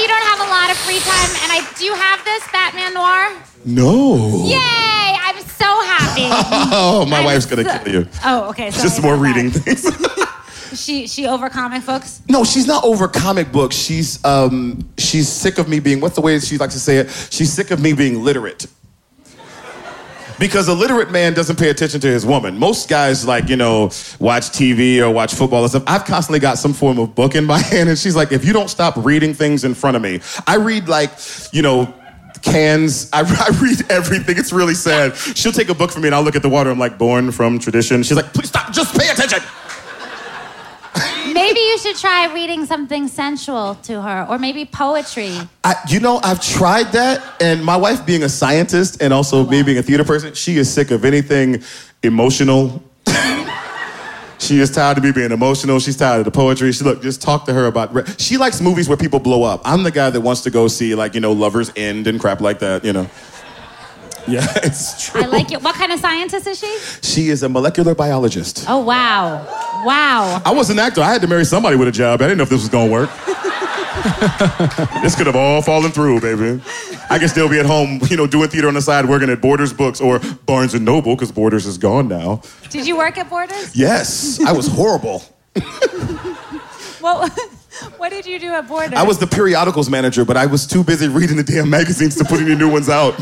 You 0.00 0.08
don't 0.08 0.26
have 0.32 0.40
a 0.40 0.48
lot 0.50 0.70
of 0.70 0.76
free 0.78 0.98
time, 1.00 1.30
and 1.42 1.52
I 1.52 1.60
do 1.78 1.92
have 1.92 2.24
this 2.24 2.42
Batman 2.52 2.94
Noir. 2.94 3.36
No. 3.64 4.44
Yay! 4.46 4.56
I'm 5.20 5.38
so 5.44 5.68
happy. 5.84 6.28
Oh, 6.72 7.04
my 7.04 7.18
I'm 7.18 7.24
wife's 7.24 7.46
gonna 7.46 7.64
so- 7.64 7.78
kill 7.84 7.92
you. 8.02 8.08
Oh, 8.24 8.48
okay. 8.50 8.70
sorry 8.70 8.82
Just 8.88 9.02
more 9.02 9.16
reading 9.16 9.50
things. 9.50 9.86
She 10.72 11.08
she 11.08 11.26
over 11.26 11.50
comic 11.50 11.84
books. 11.84 12.22
No, 12.28 12.44
she's 12.44 12.64
not 12.64 12.84
over 12.84 13.08
comic 13.08 13.50
books. 13.50 13.74
She's 13.74 14.24
um 14.24 14.88
she's 14.98 15.28
sick 15.28 15.58
of 15.58 15.68
me 15.68 15.80
being 15.80 16.00
what's 16.00 16.14
the 16.14 16.20
way 16.20 16.38
she 16.38 16.58
likes 16.58 16.74
to 16.74 16.80
say 16.80 16.98
it? 16.98 17.10
She's 17.30 17.52
sick 17.52 17.72
of 17.72 17.80
me 17.82 17.92
being 17.92 18.22
literate. 18.22 18.66
Because 20.40 20.68
a 20.68 20.74
literate 20.74 21.10
man 21.10 21.34
doesn't 21.34 21.58
pay 21.58 21.68
attention 21.68 22.00
to 22.00 22.06
his 22.06 22.24
woman. 22.24 22.56
Most 22.58 22.88
guys 22.88 23.26
like, 23.26 23.50
you 23.50 23.56
know, 23.56 23.90
watch 24.18 24.48
TV 24.48 24.98
or 24.98 25.10
watch 25.10 25.34
football 25.34 25.60
and 25.60 25.70
stuff. 25.70 25.82
I've 25.86 26.06
constantly 26.06 26.38
got 26.38 26.56
some 26.56 26.72
form 26.72 26.98
of 26.98 27.14
book 27.14 27.34
in 27.34 27.44
my 27.44 27.58
hand 27.72 27.90
and 27.90 27.98
she's 27.98 28.16
like, 28.16 28.32
if 28.32 28.42
you 28.42 28.54
don't 28.54 28.70
stop 28.70 28.94
reading 28.96 29.34
things 29.34 29.64
in 29.64 29.74
front 29.74 29.96
of 29.96 30.02
me. 30.02 30.20
I 30.46 30.56
read 30.56 30.88
like, 30.88 31.10
you 31.52 31.60
know, 31.60 31.94
cans. 32.40 33.10
I, 33.12 33.20
I 33.20 33.50
read 33.60 33.90
everything. 33.90 34.38
It's 34.38 34.50
really 34.50 34.72
sad. 34.72 35.14
She'll 35.14 35.52
take 35.52 35.68
a 35.68 35.74
book 35.74 35.90
from 35.90 36.02
me 36.02 36.08
and 36.08 36.14
I'll 36.14 36.22
look 36.22 36.36
at 36.36 36.42
the 36.42 36.48
water. 36.48 36.70
I'm 36.70 36.78
like, 36.78 36.96
born 36.96 37.32
from 37.32 37.58
tradition. 37.58 38.02
She's 38.02 38.16
like, 38.16 38.32
please 38.32 38.48
stop, 38.48 38.72
just 38.72 38.98
pay 38.98 39.10
attention. 39.10 39.40
Maybe 41.40 41.60
you 41.60 41.78
should 41.78 41.96
try 41.96 42.32
reading 42.34 42.66
something 42.66 43.08
sensual 43.08 43.74
to 43.84 44.02
her, 44.02 44.26
or 44.28 44.38
maybe 44.38 44.66
poetry. 44.66 45.34
I, 45.64 45.74
you 45.88 45.98
know, 45.98 46.20
I've 46.22 46.40
tried 46.40 46.92
that, 46.92 47.22
and 47.40 47.64
my 47.64 47.76
wife, 47.76 48.04
being 48.04 48.24
a 48.24 48.28
scientist 48.28 49.00
and 49.00 49.12
also 49.12 49.46
me 49.46 49.62
being 49.62 49.78
a 49.78 49.82
theater 49.82 50.04
person, 50.04 50.34
she 50.34 50.58
is 50.58 50.70
sick 50.72 50.90
of 50.90 51.04
anything 51.04 51.62
emotional. 52.02 52.82
she 54.38 54.58
is 54.60 54.70
tired 54.70 54.98
of 54.98 55.04
me 55.04 55.12
being 55.12 55.32
emotional. 55.32 55.80
She's 55.80 55.96
tired 55.96 56.18
of 56.18 56.24
the 56.26 56.30
poetry. 56.30 56.72
She 56.72 56.84
look, 56.84 57.00
just 57.00 57.22
talk 57.22 57.46
to 57.46 57.54
her 57.54 57.66
about. 57.66 57.94
re- 57.94 58.04
She 58.18 58.36
likes 58.36 58.60
movies 58.60 58.86
where 58.88 58.98
people 58.98 59.18
blow 59.18 59.42
up. 59.42 59.62
I'm 59.64 59.82
the 59.82 59.90
guy 59.90 60.10
that 60.10 60.20
wants 60.20 60.42
to 60.42 60.50
go 60.50 60.68
see 60.68 60.94
like 60.94 61.14
you 61.14 61.20
know 61.20 61.32
Lovers 61.32 61.72
End 61.74 62.06
and 62.06 62.20
crap 62.20 62.42
like 62.42 62.58
that. 62.58 62.84
You 62.84 62.92
know. 62.92 63.08
Yeah, 64.34 64.46
it's 64.62 65.10
true. 65.10 65.22
I 65.22 65.26
like 65.26 65.50
it. 65.50 65.60
What 65.62 65.74
kind 65.74 65.90
of 65.92 65.98
scientist 65.98 66.46
is 66.46 66.58
she? 66.60 66.78
She 67.02 67.28
is 67.30 67.42
a 67.42 67.48
molecular 67.48 67.94
biologist. 67.94 68.64
Oh 68.68 68.78
wow, 68.78 69.44
wow. 69.84 70.40
I 70.44 70.52
was 70.52 70.70
an 70.70 70.78
actor. 70.78 71.00
I 71.00 71.12
had 71.12 71.20
to 71.22 71.26
marry 71.26 71.44
somebody 71.44 71.76
with 71.76 71.88
a 71.88 71.92
job. 71.92 72.20
I 72.22 72.24
didn't 72.24 72.38
know 72.38 72.44
if 72.44 72.50
this 72.50 72.60
was 72.60 72.68
gonna 72.68 72.90
work. 72.90 73.10
this 75.02 75.16
could 75.16 75.26
have 75.26 75.36
all 75.36 75.62
fallen 75.62 75.90
through, 75.90 76.20
baby. 76.20 76.62
I 77.10 77.18
can 77.18 77.28
still 77.28 77.48
be 77.48 77.58
at 77.58 77.66
home, 77.66 78.00
you 78.08 78.16
know, 78.16 78.26
doing 78.26 78.48
theater 78.48 78.68
on 78.68 78.74
the 78.74 78.82
side, 78.82 79.06
working 79.06 79.28
at 79.30 79.40
Borders 79.40 79.72
Books 79.72 80.00
or 80.00 80.20
Barnes 80.46 80.74
and 80.74 80.84
Noble, 80.84 81.16
because 81.16 81.32
Borders 81.32 81.66
is 81.66 81.76
gone 81.76 82.06
now. 82.08 82.40
Did 82.70 82.86
you 82.86 82.96
work 82.96 83.18
at 83.18 83.28
Borders? 83.28 83.74
Yes, 83.76 84.40
I 84.46 84.52
was 84.52 84.68
horrible. 84.68 85.22
What 87.00 87.32
What 87.96 88.10
did 88.10 88.26
you 88.26 88.38
do 88.38 88.48
at 88.52 88.68
Borders? 88.68 88.92
I 88.98 89.02
was 89.02 89.18
the 89.18 89.26
periodicals 89.26 89.88
manager, 89.90 90.24
but 90.24 90.36
I 90.36 90.46
was 90.46 90.66
too 90.66 90.84
busy 90.84 91.08
reading 91.08 91.36
the 91.36 91.42
damn 91.42 91.68
magazines 91.70 92.14
to 92.16 92.24
put 92.24 92.40
any 92.40 92.54
new 92.54 92.70
ones 92.70 92.88
out. 92.88 93.18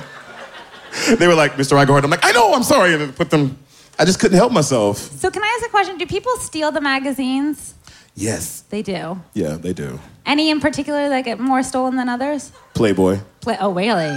They 1.19 1.27
were 1.27 1.35
like, 1.35 1.53
Mr. 1.55 1.77
Iglehart. 1.83 2.05
I'm 2.05 2.11
like, 2.11 2.25
I 2.25 2.33
know, 2.33 2.53
I'm 2.55 2.63
sorry. 2.63 2.95
And 2.95 3.15
put 3.15 3.31
them, 3.31 3.59
I 3.99 4.05
just 4.05 4.19
couldn't 4.21 4.37
help 4.37 4.53
myself. 4.53 4.99
So 4.99 5.31
can 5.31 5.43
I 5.43 5.57
ask 5.59 5.67
a 5.67 5.71
question? 5.71 5.99
Do 5.99 6.07
people 6.07 6.37
steal 6.37 6.71
the 6.71 6.81
magazines? 6.81 7.75
Yes. 8.15 8.63
They 8.69 8.83
do. 8.83 9.21
Yeah, 9.35 9.57
they 9.57 9.73
do. 9.73 10.01
Any 10.27 10.51
in 10.51 10.61
particular 10.61 11.09
that 11.09 11.25
get 11.25 11.39
more 11.41 11.63
stolen 11.63 11.97
than 11.97 12.09
others? 12.09 12.53
Playboy. 12.75 13.21
Play- 13.41 13.57
oh, 13.61 13.73
really? 13.73 14.17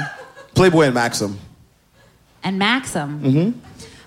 Playboy 0.56 0.86
and 0.86 0.94
Maxim. 0.94 1.40
And 2.44 2.58
Maxim. 2.60 3.22
Mm-hmm. 3.22 3.60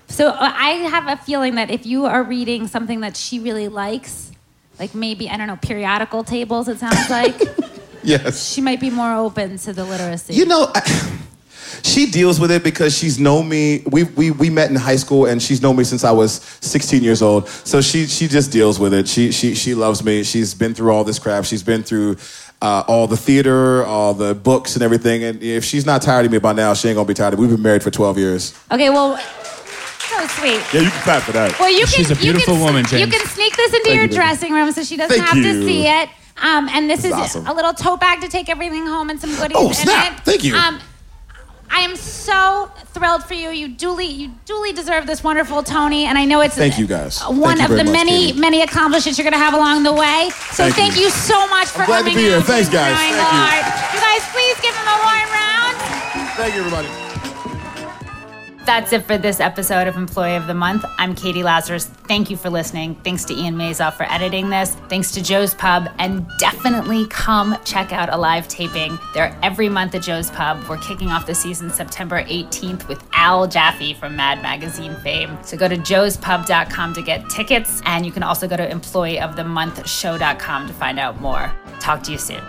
So 0.07 0.29
uh, 0.29 0.35
I 0.39 0.69
have 0.89 1.07
a 1.07 1.21
feeling 1.23 1.55
that 1.55 1.71
if 1.71 1.85
you 1.85 2.05
are 2.05 2.23
reading 2.23 2.67
something 2.67 2.99
that 2.99 3.17
she 3.17 3.39
really 3.39 3.67
likes, 3.69 4.31
like 4.79 4.93
maybe 4.93 5.29
I 5.29 5.37
don't 5.37 5.47
know 5.47 5.55
periodical 5.55 6.23
tables, 6.23 6.67
it 6.67 6.77
sounds 6.79 7.09
like 7.09 7.35
Yes. 8.03 8.53
she 8.53 8.61
might 8.61 8.79
be 8.79 8.89
more 8.91 9.13
open 9.15 9.57
to 9.59 9.73
the 9.73 9.83
literacy. 9.83 10.33
You 10.35 10.45
know, 10.45 10.69
I, 10.75 11.14
she 11.85 12.07
deals 12.09 12.39
with 12.39 12.49
it 12.51 12.63
because 12.63 12.97
she's 12.97 13.19
known 13.19 13.47
me. 13.47 13.83
We, 13.91 14.03
we, 14.03 14.31
we 14.31 14.49
met 14.49 14.69
in 14.71 14.75
high 14.75 14.95
school, 14.95 15.25
and 15.27 15.41
she's 15.41 15.61
known 15.61 15.75
me 15.75 15.83
since 15.83 16.03
I 16.03 16.11
was 16.11 16.41
16 16.61 17.03
years 17.03 17.21
old. 17.21 17.47
So 17.47 17.79
she, 17.79 18.07
she 18.07 18.27
just 18.27 18.51
deals 18.51 18.79
with 18.79 18.93
it. 18.93 19.07
She, 19.07 19.31
she, 19.31 19.53
she 19.53 19.75
loves 19.75 20.03
me. 20.03 20.23
She's 20.23 20.53
been 20.55 20.73
through 20.73 20.91
all 20.91 21.03
this 21.03 21.19
crap. 21.19 21.45
She's 21.45 21.61
been 21.63 21.83
through 21.83 22.17
uh, 22.61 22.83
all 22.87 23.05
the 23.05 23.17
theater, 23.17 23.85
all 23.85 24.13
the 24.15 24.33
books, 24.33 24.75
and 24.75 24.81
everything. 24.83 25.23
And 25.23 25.43
if 25.43 25.63
she's 25.63 25.85
not 25.85 26.01
tired 26.01 26.25
of 26.25 26.31
me 26.31 26.39
by 26.39 26.53
now, 26.53 26.73
she 26.73 26.87
ain't 26.87 26.95
gonna 26.95 27.07
be 27.07 27.13
tired 27.13 27.33
of 27.33 27.39
me. 27.39 27.45
We've 27.45 27.55
been 27.55 27.61
married 27.63 27.83
for 27.83 27.91
12 27.91 28.17
years. 28.17 28.53
okay, 28.71 28.89
well, 28.89 29.17
so 29.17 30.27
sweet. 30.27 30.61
Yeah, 30.73 30.81
you 30.81 30.89
can 30.89 31.01
clap 31.03 31.21
for 31.23 31.33
that. 31.33 31.59
Well, 31.59 31.69
you 31.71 31.85
can. 31.85 31.87
She's 31.87 32.09
a 32.11 32.15
you 32.15 32.21
beautiful 32.21 32.55
can, 32.55 32.63
woman, 32.63 32.85
You 32.91 33.07
can 33.07 33.27
sneak 33.27 33.55
this 33.55 33.73
into 33.73 33.83
Thank 33.85 33.95
your 33.95 34.03
you, 34.03 34.09
baby. 34.09 34.15
dressing 34.15 34.53
room 34.53 34.71
so 34.71 34.83
she 34.83 34.97
doesn't 34.97 35.15
Thank 35.15 35.27
have 35.29 35.37
you. 35.37 35.43
to 35.43 35.65
see 35.65 35.85
it. 35.87 36.09
Um, 36.41 36.67
and 36.69 36.89
this, 36.89 37.03
This 37.03 37.11
is 37.13 37.17
is 37.17 37.35
awesome. 37.35 37.47
a 37.47 37.53
little 37.53 37.73
tote 37.73 37.99
bag 37.99 38.21
to 38.21 38.27
take 38.27 38.49
everything 38.49 38.85
home 38.87 39.09
and 39.09 39.19
some 39.21 39.29
goodies 39.35 39.55
Oh, 39.55 39.67
in 39.69 39.73
snap. 39.75 40.17
it. 40.17 40.23
Thank 40.25 40.43
you. 40.43 40.55
Um, 40.55 40.79
I 41.69 41.79
am 41.81 41.95
so 41.95 42.71
thrilled 42.93 43.23
for 43.23 43.33
you. 43.33 43.49
You 43.49 43.67
duly, 43.67 44.05
you 44.05 44.31
duly 44.45 44.71
deserve 44.71 45.07
this 45.07 45.23
wonderful 45.23 45.63
Tony, 45.63 46.05
and 46.05 46.17
I 46.17 46.25
know 46.25 46.41
it's 46.41 46.55
Thank 46.55 46.77
you, 46.79 46.87
guys. 46.87 47.21
one 47.21 47.57
you 47.59 47.65
of 47.65 47.69
the 47.71 47.83
much, 47.83 47.93
many, 47.93 48.27
Katie. 48.27 48.39
many 48.39 48.61
accomplishments 48.61 49.17
you're 49.17 49.23
going 49.29 49.33
to 49.39 49.45
have 49.45 49.53
along 49.53 49.83
the 49.83 49.93
way. 49.93 50.29
So 50.31 50.63
Thank 50.63 50.75
thank, 50.75 50.95
you. 50.95 51.03
you. 51.03 51.09
so 51.09 51.47
much 51.47 51.67
for 51.67 51.81
I'm 51.81 51.87
glad 51.87 51.97
to 51.99 52.03
coming 52.03 52.15
be 52.17 52.23
here. 52.23 52.41
Thanks, 52.41 52.69
guys. 52.69 52.95
Thank 52.97 53.11
you. 53.11 53.97
You 53.97 54.05
guys, 54.05 54.23
please 54.31 54.55
give 54.61 54.75
him 54.75 54.87
a 54.87 54.97
warm 55.03 55.29
round. 55.31 55.75
Thank 56.37 56.55
you, 56.55 56.61
everybody. 56.61 57.04
That's 58.65 58.93
it 58.93 59.03
for 59.03 59.19
this 59.19 59.39
episode 59.39 59.87
of 59.87 59.95
Employee 59.95 60.35
of 60.35 60.47
the 60.47 60.55
Month. 60.55 60.85
I'm 60.97 61.13
Katie 61.13 61.43
Lazarus. 61.43 61.85
Thank 61.85 62.31
you 62.31 62.37
for 62.37 62.49
listening. 62.49 62.95
Thanks 63.03 63.23
to 63.25 63.33
Ian 63.35 63.55
Mazoff 63.55 63.93
for 63.93 64.11
editing 64.11 64.49
this. 64.49 64.73
Thanks 64.89 65.11
to 65.11 65.21
Joe's 65.21 65.53
Pub. 65.53 65.87
And 65.99 66.27
definitely 66.39 67.05
come 67.05 67.55
check 67.63 67.93
out 67.93 68.11
a 68.11 68.17
live 68.17 68.47
taping. 68.47 68.97
They're 69.13 69.37
every 69.43 69.69
month 69.69 69.93
at 69.93 70.01
Joe's 70.01 70.31
Pub. 70.31 70.67
We're 70.67 70.79
kicking 70.79 71.09
off 71.09 71.27
the 71.27 71.35
season 71.35 71.69
September 71.69 72.23
18th 72.23 72.87
with 72.87 73.03
Al 73.13 73.47
Jaffee 73.47 73.93
from 73.93 74.15
Mad 74.15 74.41
Magazine 74.41 74.95
fame. 74.95 75.37
So 75.43 75.57
go 75.57 75.67
to 75.67 75.77
joespub.com 75.77 76.93
to 76.95 77.03
get 77.03 77.29
tickets. 77.29 77.83
And 77.85 78.03
you 78.03 78.11
can 78.11 78.23
also 78.23 78.47
go 78.47 78.57
to 78.57 78.67
employeeofthemonthshow.com 78.67 80.67
to 80.67 80.73
find 80.73 80.97
out 80.97 81.21
more. 81.21 81.53
Talk 81.79 82.01
to 82.03 82.11
you 82.11 82.17
soon. 82.17 82.41